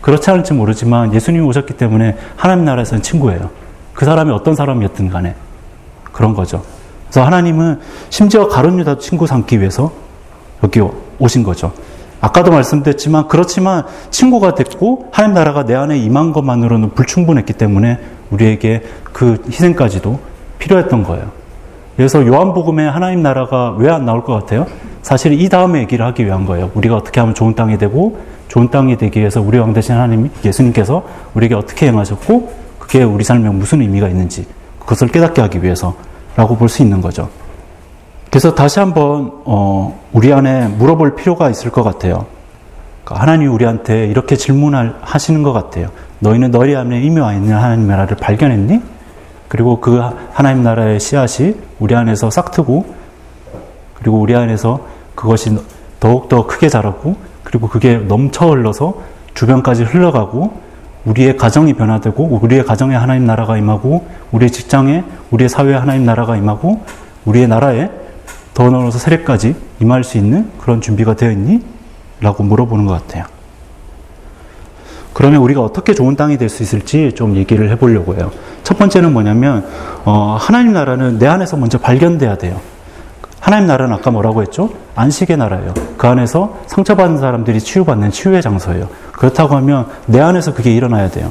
그렇지 0.00 0.30
않을지 0.30 0.54
모르지만 0.54 1.12
예수님이 1.12 1.44
오셨기 1.46 1.74
때문에 1.74 2.16
하나님 2.36 2.64
나라에서는 2.64 3.02
친구예요. 3.02 3.50
그 3.94 4.04
사람이 4.04 4.30
어떤 4.32 4.54
사람이었든 4.54 5.10
간에. 5.10 5.34
그런 6.12 6.34
거죠. 6.34 6.62
그래서 7.06 7.24
하나님은 7.24 7.80
심지어 8.10 8.48
가론 8.48 8.78
유다 8.78 8.98
친구 8.98 9.26
삼기 9.26 9.58
위해서 9.60 9.92
여기 10.62 10.80
오신 11.18 11.42
거죠. 11.42 11.72
아까도 12.20 12.50
말씀드렸지만 12.50 13.28
그렇지만 13.28 13.84
친구가 14.10 14.54
됐고 14.54 15.08
하나님 15.12 15.34
나라가 15.34 15.64
내 15.64 15.74
안에 15.74 15.98
임한 15.98 16.32
것만으로는 16.32 16.90
불충분했기 16.90 17.52
때문에 17.52 17.98
우리에게 18.30 18.82
그 19.12 19.42
희생까지도 19.46 20.18
필요했던 20.58 21.04
거예요. 21.04 21.30
그래서 21.96 22.26
요한복음에 22.26 22.86
하나님 22.86 23.22
나라가 23.22 23.70
왜 23.78 23.88
안 23.90 24.04
나올 24.04 24.24
것 24.24 24.34
같아요? 24.34 24.66
사실 25.08 25.32
이 25.40 25.48
다음에 25.48 25.80
얘기를 25.80 26.04
하기 26.04 26.26
위한 26.26 26.44
거예요. 26.44 26.70
우리가 26.74 26.94
어떻게 26.94 27.18
하면 27.20 27.34
좋은 27.34 27.54
땅이 27.54 27.78
되고 27.78 28.18
좋은 28.48 28.68
땅이 28.70 28.98
되기 28.98 29.20
위해서 29.20 29.40
우리 29.40 29.56
왕 29.56 29.72
대신 29.72 29.94
하나님 29.94 30.28
예수님께서 30.44 31.02
우리에게 31.32 31.54
어떻게 31.54 31.86
행하셨고 31.86 32.52
그게 32.78 33.04
우리 33.04 33.24
삶에 33.24 33.48
무슨 33.48 33.80
의미가 33.80 34.08
있는지 34.08 34.46
그것을 34.78 35.08
깨닫게 35.08 35.40
하기 35.40 35.62
위해서라고 35.62 36.58
볼 36.58 36.68
수 36.68 36.82
있는 36.82 37.00
거죠. 37.00 37.30
그래서 38.28 38.54
다시 38.54 38.80
한번 38.80 39.32
어, 39.46 39.98
우리 40.12 40.30
안에 40.30 40.68
물어볼 40.68 41.14
필요가 41.14 41.48
있을 41.48 41.70
것 41.70 41.82
같아요. 41.82 42.26
그러니까 43.02 43.22
하나님 43.22 43.50
우리한테 43.54 44.08
이렇게 44.08 44.36
질문을 44.36 44.96
하시는 45.00 45.42
것 45.42 45.54
같아요. 45.54 45.88
너희는 46.18 46.50
너희 46.50 46.76
안에 46.76 47.00
이미 47.00 47.18
와 47.18 47.32
있는 47.32 47.56
하나님 47.56 47.86
나라를 47.86 48.18
발견했니? 48.18 48.82
그리고 49.48 49.80
그 49.80 50.02
하나님 50.34 50.62
나라의 50.62 51.00
씨앗이 51.00 51.54
우리 51.78 51.94
안에서 51.94 52.28
싹트고 52.28 52.98
그리고 53.94 54.20
우리 54.20 54.36
안에서 54.36 54.97
그것이 55.18 55.58
더욱더 55.98 56.46
크게 56.46 56.68
자라고 56.68 57.16
그리고 57.42 57.68
그게 57.68 57.96
넘쳐 57.96 58.46
흘러서 58.46 59.02
주변까지 59.34 59.82
흘러가고 59.82 60.60
우리의 61.04 61.36
가정이 61.36 61.74
변화되고 61.74 62.38
우리의 62.40 62.64
가정에 62.64 62.94
하나님 62.94 63.26
나라가 63.26 63.58
임하고 63.58 64.06
우리의 64.30 64.52
직장에 64.52 65.02
우리의 65.32 65.48
사회에 65.48 65.74
하나님 65.74 66.04
나라가 66.06 66.36
임하고 66.36 66.82
우리의 67.24 67.48
나라에 67.48 67.90
더 68.54 68.70
넘어서 68.70 68.98
세례까지 69.00 69.56
임할 69.80 70.04
수 70.04 70.18
있는 70.18 70.52
그런 70.60 70.80
준비가 70.80 71.16
되어 71.16 71.32
있니? 71.32 71.62
라고 72.20 72.44
물어보는 72.44 72.86
것 72.86 72.92
같아요. 72.92 73.24
그러면 75.14 75.40
우리가 75.40 75.62
어떻게 75.62 75.94
좋은 75.94 76.14
땅이 76.14 76.38
될 76.38 76.48
수 76.48 76.62
있을지 76.62 77.12
좀 77.16 77.34
얘기를 77.34 77.70
해보려고 77.70 78.14
해요. 78.14 78.30
첫 78.62 78.78
번째는 78.78 79.12
뭐냐면, 79.12 79.66
어, 80.04 80.36
하나님 80.38 80.72
나라는 80.72 81.18
내 81.18 81.26
안에서 81.26 81.56
먼저 81.56 81.78
발견돼야 81.78 82.36
돼요. 82.36 82.60
하나님 83.40 83.66
나라는 83.66 83.94
아까 83.94 84.10
뭐라고 84.10 84.42
했죠? 84.42 84.70
안식의 84.96 85.36
나라예요. 85.36 85.74
그 85.96 86.06
안에서 86.06 86.58
상처받은 86.66 87.18
사람들이 87.18 87.60
치유받는 87.60 88.10
치유의 88.10 88.42
장소예요. 88.42 88.88
그렇다고 89.12 89.54
하면 89.56 89.86
내 90.06 90.20
안에서 90.20 90.54
그게 90.54 90.74
일어나야 90.74 91.10
돼요. 91.10 91.30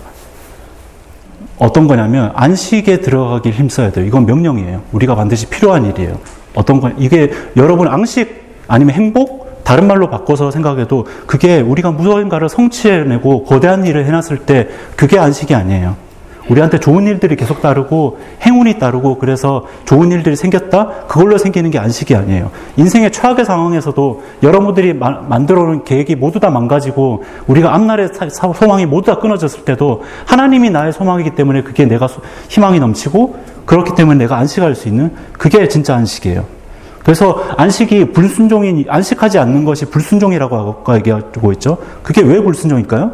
어떤 1.57 1.87
거냐면 1.87 2.31
안식에 2.35 3.01
들어가길 3.01 3.53
힘써야 3.53 3.91
돼요. 3.91 4.05
이건 4.05 4.25
명령이에요. 4.25 4.81
우리가 4.91 5.15
반드시 5.15 5.47
필요한 5.47 5.85
일이에요. 5.85 6.17
어떤 6.55 6.79
거 6.79 6.91
이게 6.97 7.31
여러분 7.55 7.87
안식 7.87 8.45
아니면 8.67 8.95
행복 8.95 9.63
다른 9.63 9.87
말로 9.87 10.09
바꿔서 10.09 10.49
생각해도 10.49 11.07
그게 11.25 11.59
우리가 11.59 11.91
무언가를 11.91 12.47
성취해내고 12.47 13.43
거대한 13.43 13.85
일을 13.85 14.05
해놨을 14.05 14.45
때 14.45 14.69
그게 14.95 15.19
안식이 15.19 15.53
아니에요. 15.53 16.06
우리한테 16.49 16.79
좋은 16.79 17.05
일들이 17.07 17.35
계속 17.35 17.61
따르고 17.61 18.19
행운이 18.41 18.79
따르고 18.79 19.17
그래서 19.17 19.65
좋은 19.85 20.11
일들이 20.11 20.35
생겼다 20.35 21.05
그걸로 21.07 21.37
생기는 21.37 21.69
게 21.71 21.79
안식이 21.79 22.15
아니에요. 22.15 22.51
인생의 22.77 23.11
최악의 23.11 23.45
상황에서도 23.45 24.23
여러분들이 24.43 24.93
마, 24.93 25.11
만들어 25.11 25.63
놓은 25.63 25.83
계획이 25.83 26.15
모두 26.15 26.39
다 26.39 26.49
망가지고 26.49 27.23
우리가 27.47 27.73
앞날의 27.75 28.09
사, 28.13 28.53
소망이 28.53 28.85
모두 28.85 29.11
다 29.11 29.19
끊어졌을 29.19 29.65
때도 29.65 30.03
하나님이 30.25 30.69
나의 30.69 30.93
소망이기 30.93 31.31
때문에 31.31 31.63
그게 31.63 31.85
내가 31.85 32.07
희망이 32.49 32.79
넘치고 32.79 33.57
그렇기 33.65 33.95
때문에 33.95 34.17
내가 34.17 34.37
안식할 34.37 34.75
수 34.75 34.87
있는 34.87 35.13
그게 35.37 35.67
진짜 35.67 35.95
안식이에요. 35.95 36.57
그래서 37.03 37.41
안식이 37.55 38.11
불순종이 38.11 38.85
안식하지 38.89 39.39
않는 39.39 39.63
것이 39.63 39.85
불순종이라고 39.85 40.83
얘기하고 40.95 41.53
있죠. 41.53 41.77
그게 42.03 42.21
왜 42.21 42.41
불순종일까요? 42.41 43.13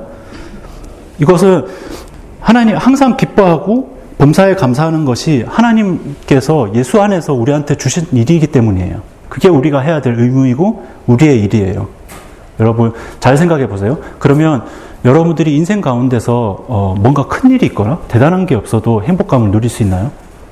이것은 1.19 1.65
하나님 2.43 2.75
항상 2.75 3.15
기뻐하고 3.17 3.97
범사에 4.17 4.55
감사하는 4.55 5.05
것이 5.05 5.43
하나님께서 5.47 6.73
예수 6.75 7.01
안에서 7.01 7.33
우리한테 7.33 7.75
주신 7.75 8.05
일이기 8.11 8.47
때문이에요. 8.47 9.01
그게 9.29 9.47
우리가 9.49 9.79
해야 9.79 10.01
될 10.01 10.19
의무이고 10.19 10.85
우리의 11.07 11.41
일이에요. 11.41 11.87
여러분 12.59 12.93
잘 13.19 13.37
생각해 13.37 13.67
보세요. 13.67 13.97
그러면 14.19 14.63
여러분들이 15.05 15.55
인생 15.55 15.81
가운데서 15.81 16.65
어, 16.67 16.95
뭔가 16.99 17.27
큰 17.27 17.51
일이 17.51 17.65
있거나 17.67 17.99
대단한 18.07 18.45
게 18.45 18.55
없어도 18.55 19.01
행복감을 19.03 19.51
누릴 19.51 19.69
수 19.69 19.81
있나요? 19.81 20.11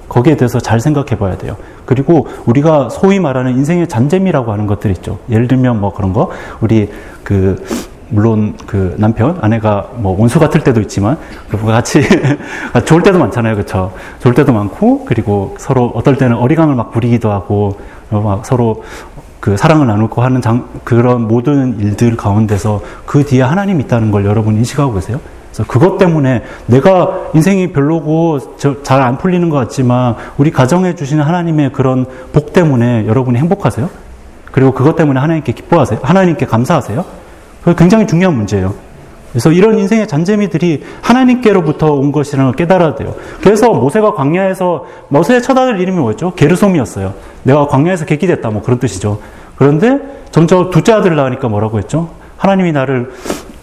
거기에 0.09 0.35
대해서 0.35 0.59
잘 0.59 0.79
생각해 0.79 1.17
봐야 1.17 1.37
돼요. 1.37 1.55
그리고 1.85 2.27
우리가 2.45 2.89
소위 2.89 3.19
말하는 3.19 3.51
인생의 3.51 3.87
잔재미라고 3.87 4.51
하는 4.51 4.67
것들 4.67 4.91
있죠. 4.91 5.19
예를 5.29 5.47
들면 5.47 5.79
뭐 5.79 5.93
그런 5.93 6.11
거, 6.11 6.31
우리 6.59 6.89
그 7.23 7.63
물론 8.11 8.55
그 8.67 8.95
남편, 8.97 9.37
아내가 9.41 9.87
뭐 9.95 10.15
원수 10.19 10.39
같을 10.39 10.63
때도 10.63 10.81
있지만, 10.81 11.17
같이 11.65 12.01
좋을 12.85 13.01
때도 13.03 13.17
많잖아요. 13.17 13.55
그쵸? 13.55 13.93
좋을 14.19 14.35
때도 14.35 14.53
많고, 14.53 15.05
그리고 15.05 15.55
서로 15.57 15.91
어떨 15.95 16.17
때는 16.17 16.35
어리광을 16.37 16.75
막 16.75 16.91
부리기도 16.91 17.31
하고, 17.31 17.79
막 18.09 18.45
서로 18.45 18.83
그 19.39 19.57
사랑을 19.57 19.87
나누고 19.87 20.21
하는 20.21 20.41
장, 20.41 20.67
그런 20.83 21.27
모든 21.27 21.79
일들 21.79 22.15
가운데서 22.15 22.81
그 23.05 23.25
뒤에 23.25 23.41
하나님이 23.41 23.83
있다는 23.85 24.11
걸 24.11 24.25
여러분 24.25 24.55
인식하고 24.55 24.93
계세요? 24.93 25.19
그래서 25.51 25.63
그것 25.67 25.97
때문에 25.97 26.43
내가 26.67 27.11
인생이 27.33 27.71
별로고 27.73 28.39
잘 28.83 29.01
안 29.01 29.17
풀리는 29.17 29.49
것 29.49 29.57
같지만 29.57 30.15
우리 30.37 30.51
가정에 30.51 30.95
주시는 30.95 31.23
하나님의 31.23 31.71
그런 31.71 32.05
복 32.33 32.53
때문에 32.53 33.07
여러분이 33.07 33.37
행복하세요? 33.39 33.89
그리고 34.51 34.73
그것 34.73 34.95
때문에 34.95 35.19
하나님께 35.19 35.53
기뻐하세요? 35.53 35.99
하나님께 36.03 36.45
감사하세요? 36.45 37.03
그 37.63 37.75
굉장히 37.75 38.07
중요한 38.07 38.35
문제예요. 38.35 38.73
그래서 39.31 39.51
이런 39.51 39.79
인생의 39.79 40.07
잔재미들이 40.07 40.83
하나님께로부터 41.01 41.93
온 41.93 42.11
것이라는 42.11 42.51
걸 42.51 42.55
깨달아야 42.55 42.95
돼요. 42.95 43.15
그래서 43.41 43.71
모세가 43.71 44.13
광야에서 44.13 44.85
모세의 45.07 45.41
첫 45.41 45.57
아들 45.57 45.79
이름이 45.79 45.99
뭐였죠? 45.99 46.33
게르솜이었어요. 46.35 47.13
내가 47.43 47.67
광야에서 47.67 48.05
객기 48.05 48.27
됐다 48.27 48.49
뭐 48.49 48.61
그런 48.61 48.79
뜻이죠. 48.79 49.19
그런데 49.55 49.99
점점 50.31 50.69
둘째 50.69 50.91
아들을 50.91 51.15
낳으니까 51.15 51.47
뭐라고 51.47 51.77
했죠? 51.77 52.09
하나님이 52.37 52.73
나를 52.73 53.11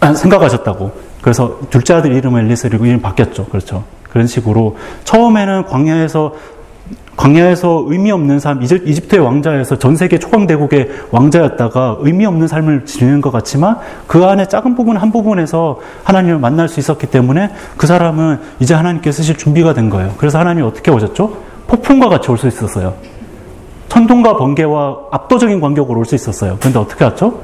생각하셨다고. 0.17 0.93
그래서 1.21 1.59
둘째 1.69 1.95
아들 1.95 2.15
이름을 2.15 2.45
엘리스리고 2.45 2.87
이름 2.87 3.03
바뀌었죠. 3.03 3.47
그렇죠. 3.47 3.85
그런 4.09 4.27
식으로 4.27 4.79
처음에는 5.05 5.65
광야에서 5.65 6.35
광야에서 7.19 7.85
의미 7.89 8.13
없는 8.13 8.39
삶, 8.39 8.63
이집트의 8.63 9.21
왕자에서 9.21 9.77
전 9.77 9.97
세계 9.97 10.21
초강대국의 10.21 10.89
왕자였다가 11.11 11.97
의미 11.99 12.25
없는 12.25 12.47
삶을 12.47 12.87
지내는 12.87 13.21
것 13.21 13.33
같지만 13.33 13.79
그 14.07 14.25
안에 14.25 14.47
작은 14.47 14.77
부분 14.77 14.97
한 14.97 15.11
부분에서 15.11 15.81
하나님을 16.05 16.39
만날 16.39 16.69
수 16.69 16.79
있었기 16.79 17.09
때문에 17.09 17.51
그 17.77 17.89
사람은 17.89 18.39
이제 18.61 18.73
하나님께 18.73 19.11
쓰실 19.11 19.37
준비가 19.37 19.75
된 19.75 19.91
거예요. 19.91 20.15
그래서 20.17 20.39
하나님이 20.39 20.65
어떻게 20.67 20.93
오셨죠? 20.93 21.37
폭풍과 21.67 22.09
같이 22.09 22.31
올 22.31 22.39
수 22.39 22.47
있었어요. 22.47 22.95
천둥과 23.89 24.37
번개와 24.37 24.99
압도적인 25.11 25.61
광격으로 25.61 25.99
올 25.99 26.05
수 26.05 26.15
있었어요. 26.15 26.57
그런데 26.61 26.79
어떻게 26.79 27.05
왔죠? 27.05 27.41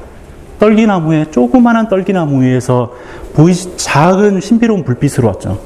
떨기나무에 0.57 1.31
조그마한 1.31 1.89
떨기나무 1.89 2.41
위에서 2.43 2.93
보이지 3.33 3.75
작은 3.75 4.39
신비로운 4.39 4.85
불빛으로 4.85 5.27
왔죠. 5.27 5.59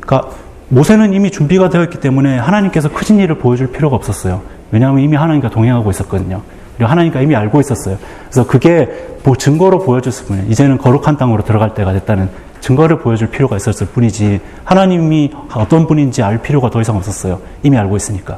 그러니까 0.00 0.28
모세는 0.70 1.12
이미 1.12 1.30
준비가 1.30 1.68
되어 1.68 1.82
있기 1.84 1.98
때문에 1.98 2.38
하나님께서 2.38 2.90
크진 2.90 3.18
일을 3.18 3.38
보여줄 3.38 3.72
필요가 3.72 3.96
없었어요. 3.96 4.40
왜냐하면 4.70 5.02
이미 5.02 5.16
하나님과 5.16 5.50
동행하고 5.50 5.90
있었거든요. 5.90 6.42
그리고 6.76 6.90
하나님과 6.90 7.20
이미 7.20 7.34
알고 7.34 7.60
있었어요. 7.60 7.98
그래서 8.30 8.46
그게 8.46 8.88
뭐 9.24 9.34
증거로 9.36 9.80
보여줬을 9.80 10.26
뿐이에요. 10.26 10.48
이제는 10.48 10.78
거룩한 10.78 11.16
땅으로 11.16 11.42
들어갈 11.42 11.74
때가 11.74 11.92
됐다는 11.92 12.30
증거를 12.60 13.00
보여줄 13.00 13.30
필요가 13.30 13.56
있었을 13.56 13.88
뿐이지 13.88 14.40
하나님이 14.64 15.32
어떤 15.54 15.86
분인지 15.86 16.22
알 16.22 16.38
필요가 16.38 16.70
더 16.70 16.80
이상 16.80 16.96
없었어요. 16.96 17.40
이미 17.62 17.76
알고 17.76 17.96
있으니까. 17.96 18.36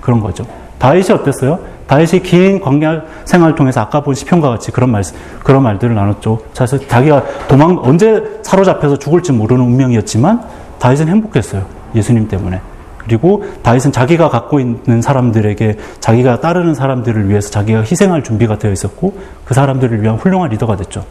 그런 0.00 0.20
거죠. 0.20 0.46
다윗이 0.78 1.10
어땠어요? 1.10 1.58
다윗이 1.88 2.22
긴 2.22 2.60
광야 2.60 3.02
생활을 3.24 3.54
통해서 3.54 3.80
아까 3.80 4.02
본 4.02 4.14
시편과 4.14 4.48
같이 4.50 4.70
그런 4.70 4.90
말 4.90 5.02
그런 5.42 5.62
말들을 5.62 5.94
나눴죠. 5.94 6.40
사실 6.54 6.86
자기가 6.86 7.24
도망 7.48 7.78
언제 7.82 8.40
사로잡혀서 8.42 8.98
죽을지 8.98 9.32
모르는 9.32 9.64
운명이었지만 9.64 10.42
다윗은 10.78 11.08
행복했어요. 11.08 11.64
예수님 11.94 12.28
때문에. 12.28 12.60
그리고 12.98 13.44
다윗은 13.62 13.92
자기가 13.92 14.28
갖고 14.28 14.60
있는 14.60 15.02
사람들에게 15.02 15.76
자기가 16.00 16.40
따르는 16.40 16.74
사람들을 16.74 17.28
위해서 17.28 17.50
자기가 17.50 17.80
희생할 17.80 18.22
준비가 18.22 18.58
되어 18.58 18.72
있었고 18.72 19.18
그 19.44 19.54
사람들을 19.54 20.02
위한 20.02 20.16
훌륭한 20.16 20.50
리더가 20.50 20.76
됐죠. 20.76 21.04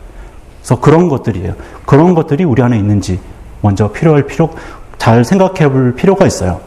그래서 0.62 0.80
그런 0.80 1.10
것들이에요. 1.10 1.54
그런 1.86 2.14
것들이 2.14 2.44
우리 2.44 2.62
안에 2.62 2.78
있는지 2.78 3.20
먼저 3.62 3.92
필요할 3.92 4.26
필요 4.26 4.50
잘 4.98 5.26
생각해 5.26 5.70
볼 5.70 5.96
필요가 5.96 6.26
있어요. 6.26 6.62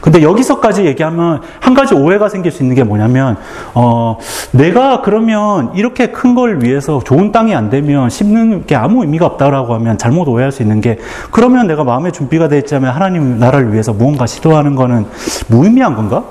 근데 0.00 0.22
여기서까지 0.22 0.84
얘기하면 0.84 1.40
한 1.60 1.74
가지 1.74 1.94
오해가 1.94 2.28
생길 2.28 2.52
수 2.52 2.62
있는 2.62 2.76
게 2.76 2.84
뭐냐면, 2.84 3.36
어, 3.74 4.18
내가 4.52 5.02
그러면 5.02 5.72
이렇게 5.74 6.08
큰 6.08 6.36
걸 6.36 6.62
위해서 6.62 7.00
좋은 7.02 7.32
땅이 7.32 7.54
안 7.54 7.70
되면 7.70 8.10
심는 8.10 8.66
게 8.66 8.76
아무 8.76 9.02
의미가 9.02 9.24
없다라고 9.24 9.72
하면 9.74 9.96
잘못 9.96 10.28
오해할 10.28 10.52
수 10.52 10.60
있는 10.62 10.80
게, 10.82 10.98
그러면 11.30 11.66
내가 11.66 11.82
마음의 11.82 12.12
준비가 12.12 12.48
되어 12.48 12.58
있자면 12.58 12.94
하나님 12.94 13.38
나라를 13.38 13.72
위해서 13.72 13.92
무언가 13.94 14.26
시도하는 14.26 14.74
거는 14.76 15.06
무의미한 15.48 15.94
건가? 15.94 16.24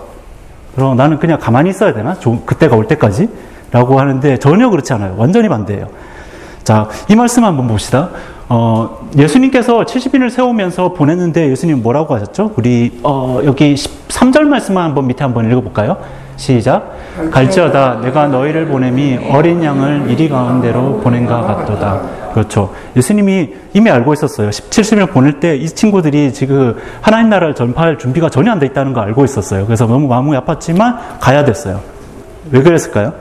그럼 0.76 0.96
나는 0.98 1.18
그냥 1.20 1.40
가만히 1.40 1.70
있어야 1.72 1.94
되나? 1.94 2.16
그때가 2.46 2.76
올 2.76 2.88
때까지? 2.88 3.30
라고 3.72 4.00
하는데 4.00 4.38
전혀 4.38 4.70
그렇지 4.70 4.94
않아요. 4.94 5.16
완전히 5.18 5.50
반대예요. 5.50 5.88
자, 6.64 6.88
이 7.10 7.16
말씀 7.16 7.44
한번 7.44 7.68
봅시다. 7.68 8.10
어, 8.48 9.10
예수님께서 9.18 9.86
70인을 9.86 10.30
세우면서 10.30 10.94
보냈는데 10.94 11.50
예수님 11.50 11.82
뭐라고 11.82 12.14
하셨죠? 12.16 12.52
우리 12.58 13.00
어, 13.04 13.40
여기 13.44 13.74
3절 13.76 14.42
말씀만 14.44 14.84
한번 14.84 15.08
밑에 15.08 15.24
한번 15.24 15.50
읽어볼까요? 15.52 15.98
시작. 16.38 16.92
갈지어다 17.32 18.02
내가 18.02 18.28
너희를 18.28 18.68
보냄이 18.68 19.30
어린 19.32 19.64
양을 19.64 20.12
이리 20.12 20.28
가운데로 20.30 21.00
보낸가 21.00 21.42
같도다. 21.42 22.02
그렇죠. 22.34 22.74
예수님이 22.98 23.50
이미 23.74 23.90
알고 23.90 24.12
있었어요. 24.14 24.50
70일 24.50 25.10
보낼 25.12 25.40
때 25.40 25.56
이 25.56 25.66
친구들이 25.68 26.34
지금 26.34 26.76
하나님 27.02 27.30
나라를 27.30 27.56
전파할 27.56 27.98
준비가 27.98 28.30
전혀 28.30 28.52
안 28.52 28.60
돼 28.60 28.66
있다는 28.66 28.92
걸 28.94 29.06
알고 29.06 29.24
있었어요. 29.24 29.66
그래서 29.66 29.88
너무 29.88 30.08
마음이 30.08 30.32
아팠지만 30.38 30.98
가야 31.22 31.46
됐어요. 31.46 31.80
왜 32.52 32.62
그랬을까요? 32.62 33.14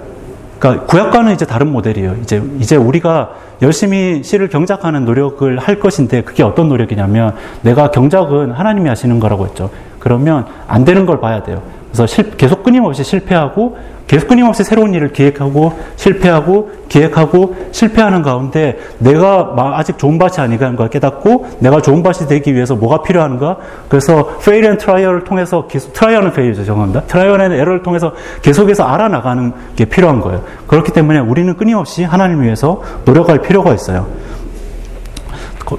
그러니까 0.58 0.86
구약과는 0.86 1.32
이제 1.32 1.44
다른 1.46 1.70
모델이에요. 1.72 2.16
이제 2.22 2.42
이제 2.58 2.76
우리가 2.76 3.30
열심히 3.62 4.22
씨를 4.22 4.48
경작하는 4.48 5.04
노력을 5.04 5.58
할 5.58 5.78
것인데 5.80 6.22
그게 6.22 6.42
어떤 6.42 6.68
노력이냐면 6.68 7.34
내가 7.62 7.90
경작은 7.90 8.52
하나님이 8.52 8.88
하시는 8.88 9.20
거라고 9.20 9.46
했죠. 9.46 9.70
그러면 9.98 10.46
안 10.68 10.84
되는 10.84 11.06
걸 11.06 11.20
봐야 11.20 11.42
돼요. 11.42 11.62
그래서 11.94 12.08
실, 12.08 12.36
계속 12.36 12.64
끊임없이 12.64 13.04
실패하고 13.04 13.76
계속 14.08 14.26
끊임없이 14.26 14.64
새로운 14.64 14.94
일을 14.94 15.12
기획하고 15.12 15.72
실패하고 15.94 16.72
기획하고 16.88 17.54
실패하는 17.70 18.22
가운데 18.22 18.76
내가 18.98 19.54
아직 19.76 19.96
좋은 19.96 20.18
밭이 20.18 20.38
아니라는 20.38 20.74
걸 20.74 20.90
깨닫고 20.90 21.46
내가 21.60 21.80
좋은 21.80 22.02
밭이 22.02 22.28
되기 22.28 22.52
위해서 22.52 22.74
뭐가 22.74 23.02
필요한가? 23.02 23.58
그래서 23.88 24.36
fail 24.40 24.64
and 24.64 24.84
trial을 24.84 25.22
통해서 25.22 25.68
계속 25.68 25.92
trial 25.92 26.16
and 26.16 26.30
fail이죠. 26.30 26.62
죄송합니다. 26.62 27.02
trial 27.02 27.40
and 27.40 27.54
error를 27.54 27.84
통해서 27.84 28.12
계속해서 28.42 28.82
알아나가는 28.84 29.52
게 29.76 29.84
필요한 29.84 30.20
거예요. 30.20 30.42
그렇기 30.66 30.90
때문에 30.92 31.20
우리는 31.20 31.56
끊임없이 31.56 32.02
하나님을 32.02 32.44
위해서 32.44 32.82
노력할 33.04 33.40
필요가 33.40 33.72
있어요. 33.72 34.08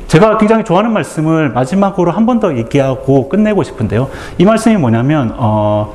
제가 0.08 0.38
굉장히 0.38 0.64
좋아하는 0.64 0.92
말씀을 0.94 1.50
마지막으로 1.50 2.12
한 2.12 2.26
번 2.26 2.40
더 2.40 2.56
얘기하고 2.58 3.30
끝내고 3.30 3.64
싶은데요. 3.64 4.08
이 4.38 4.46
말씀이 4.46 4.78
뭐냐면, 4.78 5.34
어, 5.38 5.94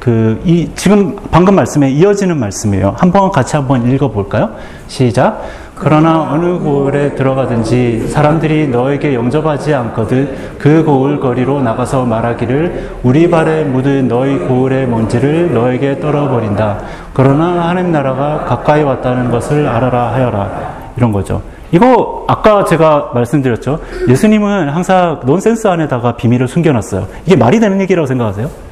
그, 0.00 0.40
이, 0.44 0.70
지금 0.74 1.16
방금 1.30 1.54
말씀에 1.54 1.90
이어지는 1.90 2.38
말씀이에요. 2.38 2.94
한번 2.98 3.30
같이 3.30 3.56
한번 3.56 3.90
읽어볼까요? 3.90 4.50
시작. 4.88 5.42
그러나 5.74 6.30
어느 6.32 6.58
고을에 6.58 7.14
들어가든지 7.16 8.08
사람들이 8.08 8.68
너에게 8.68 9.14
영접하지 9.14 9.74
않거든 9.74 10.54
그 10.58 10.82
고을 10.84 11.20
거리로 11.20 11.60
나가서 11.60 12.06
말하기를 12.06 12.92
우리 13.02 13.28
발에 13.28 13.64
묻은 13.64 14.08
너희 14.08 14.38
고을의 14.38 14.86
먼지를 14.86 15.52
너희에게 15.52 16.00
떨어버린다. 16.00 16.78
그러나 17.12 17.68
하나님 17.68 17.92
나라가 17.92 18.44
가까이 18.46 18.82
왔다는 18.82 19.30
것을 19.30 19.68
알아라 19.68 20.14
하여라. 20.14 20.50
이런 20.96 21.12
거죠. 21.12 21.42
이거 21.72 22.24
아까 22.28 22.64
제가 22.64 23.10
말씀드렸죠. 23.14 23.80
예수님은 24.08 24.68
항상 24.68 25.20
논센스 25.24 25.66
안에다가 25.66 26.16
비밀을 26.16 26.48
숨겨놨어요. 26.48 27.06
이게 27.26 27.36
말이 27.36 27.60
되는 27.60 27.80
얘기라고 27.80 28.06
생각하세요? 28.06 28.66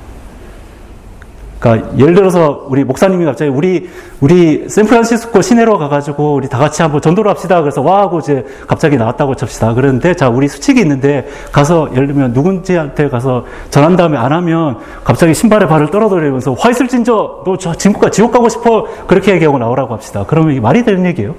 그러니까 1.65 1.99
예를 1.99 2.15
들어서 2.15 2.67
우리 2.69 2.85
목사님이 2.85 3.25
갑자기 3.25 3.51
우리 3.51 3.89
우리 4.21 4.69
샌프란시스코 4.69 5.41
시내로 5.41 5.79
가가지고 5.79 6.35
우리 6.35 6.47
다 6.47 6.59
같이 6.59 6.83
한번 6.83 7.01
전도를 7.01 7.31
합시다. 7.31 7.63
그래서 7.63 7.81
와 7.81 8.01
하고 8.03 8.19
이제 8.19 8.45
갑자기 8.67 8.99
나왔다고 8.99 9.35
칩시다. 9.35 9.73
그런데 9.73 10.13
자 10.13 10.29
우리 10.29 10.47
수칙이 10.47 10.79
있는데 10.83 11.27
가서 11.53 11.89
예를 11.93 12.09
들면 12.09 12.35
누군지한테 12.35 13.09
가서 13.09 13.47
전한 13.71 13.97
다음에 13.97 14.19
안 14.19 14.33
하면 14.33 14.77
갑자기 15.05 15.33
신발에 15.33 15.67
발을 15.67 15.91
떨어뜨리면서 15.91 16.53
화 16.53 16.69
있을 16.71 16.87
진저 16.87 17.43
너 17.47 17.57
저 17.57 17.75
지옥 17.75 18.13
지옥 18.13 18.31
가고 18.31 18.51
싶어 18.51 18.87
그렇게 19.07 19.33
얘기하고 19.33 19.57
나오라고 19.57 19.95
합시다. 19.95 20.25
그러면 20.27 20.53
이게 20.53 20.61
말이 20.61 20.85
되는 20.85 21.07
얘기예요? 21.07 21.35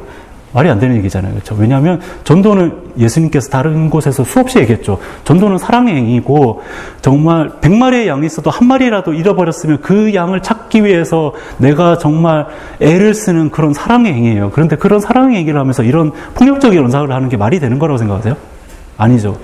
말이 0.55 0.69
안 0.69 0.79
되는 0.79 0.95
얘기잖아요. 0.95 1.33
그렇죠? 1.33 1.53
왜냐하면 1.59 1.99
전도는 2.23 2.93
예수님께서 2.97 3.49
다른 3.49 3.89
곳에서 3.89 4.23
수없이 4.23 4.57
얘기했죠. 4.59 4.99
전도는 5.25 5.57
사랑의 5.57 5.95
행위고 5.95 6.61
정말 7.01 7.49
100마리의 7.59 8.07
양이 8.07 8.25
있어도 8.25 8.49
한 8.49 8.65
마리라도 8.65 9.13
잃어버렸으면 9.13 9.81
그 9.81 10.13
양을 10.15 10.41
찾기 10.41 10.85
위해서 10.85 11.33
내가 11.57 11.97
정말 11.97 12.47
애를 12.79 13.13
쓰는 13.13 13.51
그런 13.51 13.73
사랑의 13.73 14.13
행위예요. 14.13 14.51
그런데 14.51 14.77
그런 14.77 15.01
사랑의 15.01 15.37
얘기를 15.39 15.59
하면서 15.59 15.83
이런 15.83 16.13
폭력적인 16.35 16.79
연상을 16.79 17.11
하는 17.11 17.27
게 17.27 17.35
말이 17.35 17.59
되는 17.59 17.77
거라고 17.77 17.97
생각하세요? 17.97 18.37
아니죠. 18.97 19.37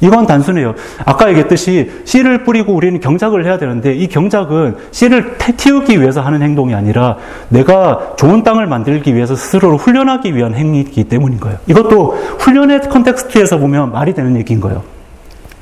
이건 0.00 0.26
단순해요. 0.26 0.74
아까 1.04 1.28
얘기했듯이 1.30 1.90
씨를 2.04 2.44
뿌리고 2.44 2.74
우리는 2.74 3.00
경작을 3.00 3.44
해야 3.44 3.58
되는데 3.58 3.94
이 3.94 4.08
경작은 4.08 4.76
씨를 4.90 5.36
틔우기 5.38 6.00
위해서 6.00 6.20
하는 6.20 6.42
행동이 6.42 6.74
아니라 6.74 7.16
내가 7.48 8.14
좋은 8.16 8.42
땅을 8.42 8.66
만들기 8.66 9.14
위해서 9.14 9.34
스스로를 9.34 9.78
훈련하기 9.78 10.34
위한 10.34 10.54
행위이기 10.54 11.04
때문인 11.04 11.40
거예요. 11.40 11.58
이것도 11.66 12.12
훈련의 12.38 12.80
컨텍스트에서 12.88 13.58
보면 13.58 13.92
말이 13.92 14.14
되는 14.14 14.36
얘기인 14.36 14.60
거예요. 14.60 14.95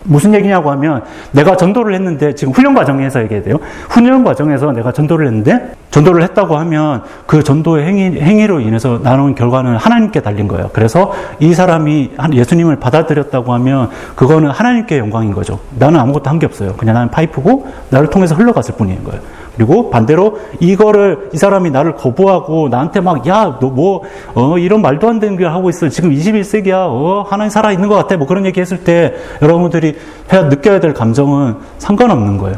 무슨 0.05 0.35
얘기냐고 0.35 0.71
하면 0.73 1.03
내가 1.33 1.57
전도를 1.57 1.95
했는데 1.95 2.35
지금 2.35 2.53
훈련 2.53 2.75
과정에서 2.75 3.23
얘기해야 3.23 3.43
돼요. 3.43 3.57
훈련 3.88 4.23
과정에서 4.23 4.71
내가 4.73 4.93
전도를 4.93 5.27
했는데 5.27 5.73
전도를 5.90 6.23
했다고 6.23 6.57
하면 6.59 7.03
그 7.27 7.43
전도의 7.43 7.87
행위, 7.87 8.21
행위로 8.21 8.61
인해서 8.61 9.01
나오는 9.03 9.35
결과는 9.35 9.77
하나님께 9.77 10.21
달린 10.21 10.47
거예요. 10.49 10.71
그래서 10.73 11.12
이 11.38 11.55
사람이 11.55 12.12
예수님을 12.33 12.77
받아들였다고 12.77 13.53
하면 13.55 13.88
그거는 14.14 14.51
하나님께 14.51 14.99
영광인 14.99 15.33
거죠. 15.33 15.59
나는 15.79 16.01
아무것도 16.01 16.31
한 16.31 16.38
게 16.38 16.47
없어요. 16.47 16.75
그냥 16.75 16.95
나는 16.95 17.11
파이프고 17.11 17.69
나를 17.90 18.09
통해서 18.11 18.35
흘러갔을 18.35 18.75
뿐인 18.75 19.03
거예요. 19.05 19.21
그리고 19.57 19.88
반대로 19.90 20.38
이거를 20.61 21.31
이 21.33 21.37
사람이 21.38 21.71
나를 21.71 21.95
거부하고 21.95 22.69
나한테 22.69 23.01
막 23.01 23.27
야 23.27 23.59
너 23.61 23.71
뭐 23.71 24.03
어, 24.35 24.59
이런 24.59 24.83
말도 24.83 25.09
안 25.09 25.21
되는 25.21 25.37
걸 25.37 25.49
하고 25.49 25.71
있어 25.71 25.88
지금 25.88 26.11
21세기야 26.11 26.73
어, 26.75 27.25
하나님 27.29 27.51
살아 27.51 27.71
있는 27.73 27.88
것 27.88 27.95
같아 27.95 28.17
뭐 28.17 28.27
그런 28.27 28.47
얘기 28.47 28.61
했을 28.61 28.85
때 28.85 29.14
여러분들이 29.43 29.97
해야 30.33 30.43
느껴야 30.45 30.81
될 30.81 30.93
감정은 30.95 31.57
상관없는 31.79 32.38
거예요. 32.38 32.57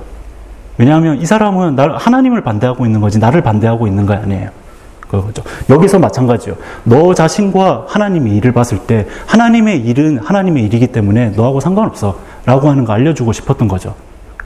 왜냐하면 0.78 1.18
이 1.18 1.24
사람은 1.26 1.74
나 1.74 1.96
하나님을 1.96 2.42
반대하고 2.42 2.84
있는 2.86 3.00
거지 3.00 3.18
나를 3.18 3.42
반대하고 3.42 3.86
있는 3.86 4.04
거 4.06 4.14
아니에요. 4.14 4.50
그거죠. 5.08 5.42
여기서 5.70 5.98
마찬가지요. 5.98 6.54
너 6.84 7.14
자신과 7.14 7.84
하나님의 7.88 8.34
일을 8.36 8.52
봤을 8.52 8.78
때 8.78 9.06
하나님의 9.26 9.80
일은 9.86 10.18
하나님의 10.18 10.64
일이기 10.64 10.88
때문에 10.88 11.30
너하고 11.30 11.60
상관없어 11.60 12.18
라고 12.44 12.68
하는 12.68 12.84
거 12.84 12.92
알려주고 12.92 13.32
싶었던 13.32 13.68
거죠. 13.68 13.94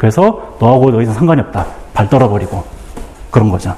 그래서 0.01 0.57
너하고 0.59 0.91
더 0.93 1.03
이상 1.03 1.13
상관이 1.13 1.43
없다. 1.43 1.67
발 1.93 2.09
떨어버리고 2.09 2.65
그런 3.31 3.51
거죠. 3.51 3.77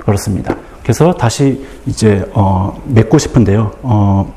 그렇습니다. 0.00 0.56
그래서 0.82 1.12
다시 1.12 1.64
이제 1.86 2.28
어, 2.34 2.76
맺고 2.86 3.18
싶은데요. 3.18 3.70
어, 3.82 4.34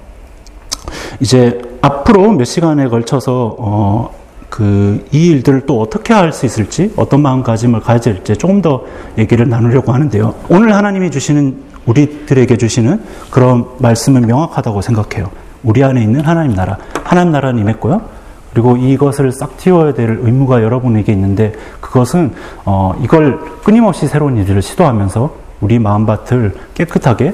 이제 1.19 1.59
앞으로 1.81 2.33
몇 2.33 2.45
시간에 2.45 2.87
걸쳐서 2.87 3.55
어, 3.57 4.11
그이 4.51 5.07
일들을 5.11 5.65
또 5.65 5.81
어떻게 5.81 6.13
할 6.13 6.31
수 6.31 6.45
있을지 6.45 6.93
어떤 6.97 7.23
마음가짐을 7.23 7.81
될지 7.99 8.37
조금 8.37 8.61
더 8.61 8.83
얘기를 9.17 9.49
나누려고 9.49 9.91
하는데요. 9.91 10.35
오늘 10.49 10.75
하나님이 10.75 11.09
주시는 11.09 11.63
우리들에게 11.87 12.57
주시는 12.57 13.01
그런 13.31 13.65
말씀은 13.79 14.21
명확하다고 14.27 14.81
생각해요. 14.81 15.31
우리 15.63 15.83
안에 15.83 16.03
있는 16.03 16.21
하나님 16.21 16.53
나라, 16.53 16.77
하나님 17.03 17.31
나라는 17.31 17.59
임했고요. 17.61 18.14
그리고 18.55 18.77
이것을 18.77 19.33
싹 19.33 19.57
틔워야 19.57 19.93
될 19.93 20.17
의무가 20.21 20.63
여러분에게 20.63 21.11
있는데 21.11 21.51
그것은 21.81 22.31
어, 22.63 22.97
이걸 23.03 23.37
끊임없이 23.65 24.07
새로운 24.07 24.37
일을 24.37 24.61
시도하면서 24.61 25.29
우리 25.59 25.77
마음밭을 25.77 26.53
깨끗하게 26.73 27.33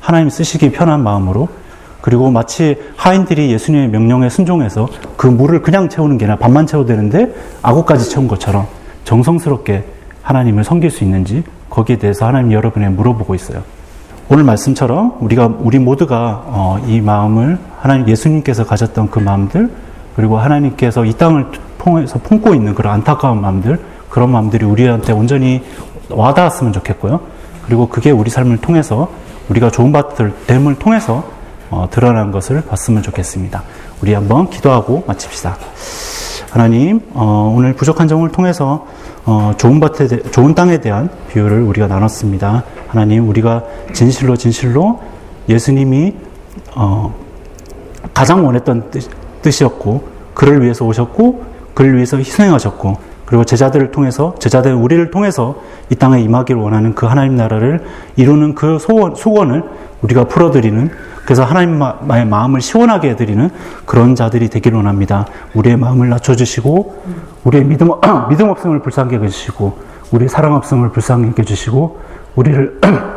하나님 0.00 0.28
쓰시기 0.28 0.72
편한 0.72 1.04
마음으로 1.04 1.48
그리고 2.00 2.32
마치 2.32 2.76
하인들이 2.96 3.52
예수님의 3.52 3.90
명령에 3.90 4.28
순종해서 4.28 4.88
그 5.16 5.28
물을 5.28 5.62
그냥 5.62 5.88
채우는 5.88 6.18
게 6.18 6.24
아니라 6.24 6.36
반만 6.36 6.66
채워도 6.66 6.88
되는데 6.88 7.32
악어까지 7.62 8.10
채운 8.10 8.26
것처럼 8.26 8.66
정성스럽게 9.04 9.84
하나님을 10.22 10.64
섬길 10.64 10.90
수 10.90 11.04
있는지 11.04 11.44
거기에 11.70 11.98
대해서 11.98 12.26
하나님 12.26 12.50
여러분에 12.50 12.88
물어보고 12.88 13.36
있어요. 13.36 13.62
오늘 14.28 14.42
말씀처럼 14.42 15.18
우리가 15.20 15.58
우리 15.60 15.78
모두가 15.78 16.42
어, 16.46 16.84
이 16.88 17.00
마음을 17.00 17.56
하나님 17.78 18.08
예수님께서 18.08 18.66
가졌던 18.66 19.10
그 19.10 19.20
마음들 19.20 19.70
그리고 20.16 20.38
하나님께서 20.38 21.04
이 21.04 21.12
땅을 21.12 21.46
통해서 21.78 22.18
품고 22.18 22.54
있는 22.54 22.74
그런 22.74 22.94
안타까운 22.94 23.40
마음들, 23.40 23.78
그런 24.08 24.30
마음들이 24.30 24.64
우리한테 24.64 25.12
온전히 25.12 25.62
와닿았으면 26.08 26.72
좋겠고요. 26.72 27.20
그리고 27.66 27.88
그게 27.88 28.10
우리 28.10 28.30
삶을 28.30 28.58
통해서 28.58 29.10
우리가 29.50 29.70
좋은 29.70 29.92
밭을 29.92 30.32
됨을 30.46 30.76
통해서 30.76 31.24
어, 31.70 31.88
드러난 31.90 32.32
것을 32.32 32.62
봤으면 32.62 33.02
좋겠습니다. 33.02 33.62
우리 34.00 34.14
한번 34.14 34.48
기도하고 34.48 35.04
마칩시다. 35.06 35.56
하나님, 36.50 37.00
어, 37.12 37.52
오늘 37.54 37.74
부족한 37.74 38.08
점을 38.08 38.26
통해서 38.30 38.86
어, 39.26 39.52
좋은 39.58 39.80
밭에 39.80 40.06
대, 40.06 40.22
좋은 40.30 40.54
땅에 40.54 40.80
대한 40.80 41.10
비유를 41.28 41.60
우리가 41.60 41.88
나눴습니다. 41.88 42.62
하나님, 42.88 43.28
우리가 43.28 43.62
진실로 43.92 44.36
진실로 44.36 45.00
예수님이 45.48 46.14
어, 46.74 47.12
가장 48.14 48.46
원했던 48.46 48.90
뜻, 48.90 49.10
뜻이었고 49.46 50.08
그를 50.34 50.62
위해서 50.62 50.84
오셨고 50.84 51.44
그를 51.74 51.94
위해서 51.94 52.16
희생하셨고 52.16 53.16
그리고 53.26 53.44
제자들을 53.44 53.90
통해서 53.90 54.34
제자들 54.38 54.72
우리를 54.74 55.10
통해서 55.10 55.56
이 55.90 55.94
땅에 55.94 56.20
임하기를 56.20 56.60
원하는 56.60 56.94
그 56.94 57.06
하나님 57.06 57.36
나라를 57.36 57.84
이루는 58.16 58.54
그 58.54 58.78
소원, 58.78 59.14
수건을 59.14 59.64
우리가 60.02 60.24
풀어드리는 60.24 60.90
그래서 61.24 61.44
하나님의 61.44 62.26
마음을 62.26 62.60
시원하게 62.60 63.10
해드리는 63.10 63.50
그런 63.84 64.14
자들이 64.14 64.48
되기를 64.48 64.76
원합니다. 64.76 65.26
우리의 65.54 65.76
마음을 65.76 66.08
낮춰주시고 66.08 67.02
우리의 67.44 67.64
믿음, 67.64 67.90
믿음 68.30 68.48
없음을 68.48 68.80
불쌍하게 68.80 69.18
해주시고 69.18 69.78
우리의 70.12 70.28
사랑 70.28 70.54
없음을 70.54 70.90
불쌍하게 70.90 71.42
해주시고 71.42 72.00
우리를 72.36 72.80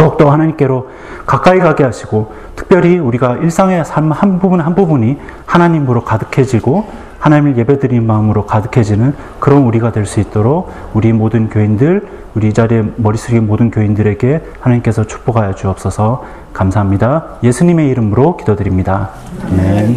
더욱더 0.00 0.30
하나님께로 0.30 0.88
가까이 1.26 1.58
가게 1.58 1.84
하시고 1.84 2.32
특별히 2.56 2.98
우리가 2.98 3.36
일상의 3.36 3.84
삶 3.84 4.10
한 4.10 4.38
부분 4.38 4.60
한 4.60 4.74
부분이 4.74 5.18
하나님으로 5.46 6.04
가득해지고 6.04 6.86
하나님을 7.18 7.58
예배드리는 7.58 8.06
마음으로 8.06 8.46
가득해지는 8.46 9.14
그런 9.40 9.62
우리가 9.64 9.92
될 9.92 10.06
수 10.06 10.20
있도록 10.20 10.70
우리 10.94 11.12
모든 11.12 11.50
교인들, 11.50 12.08
우리 12.34 12.48
이 12.48 12.52
자리에 12.54 12.82
머리 12.96 13.18
숙인 13.18 13.46
모든 13.46 13.70
교인들에게 13.70 14.40
하나님께서 14.60 15.04
축복하여 15.04 15.54
주옵소서 15.54 16.24
감사합니다. 16.54 17.24
예수님의 17.44 17.88
이름으로 17.90 18.38
기도드립니다. 18.38 19.10
아멘. 19.52 19.96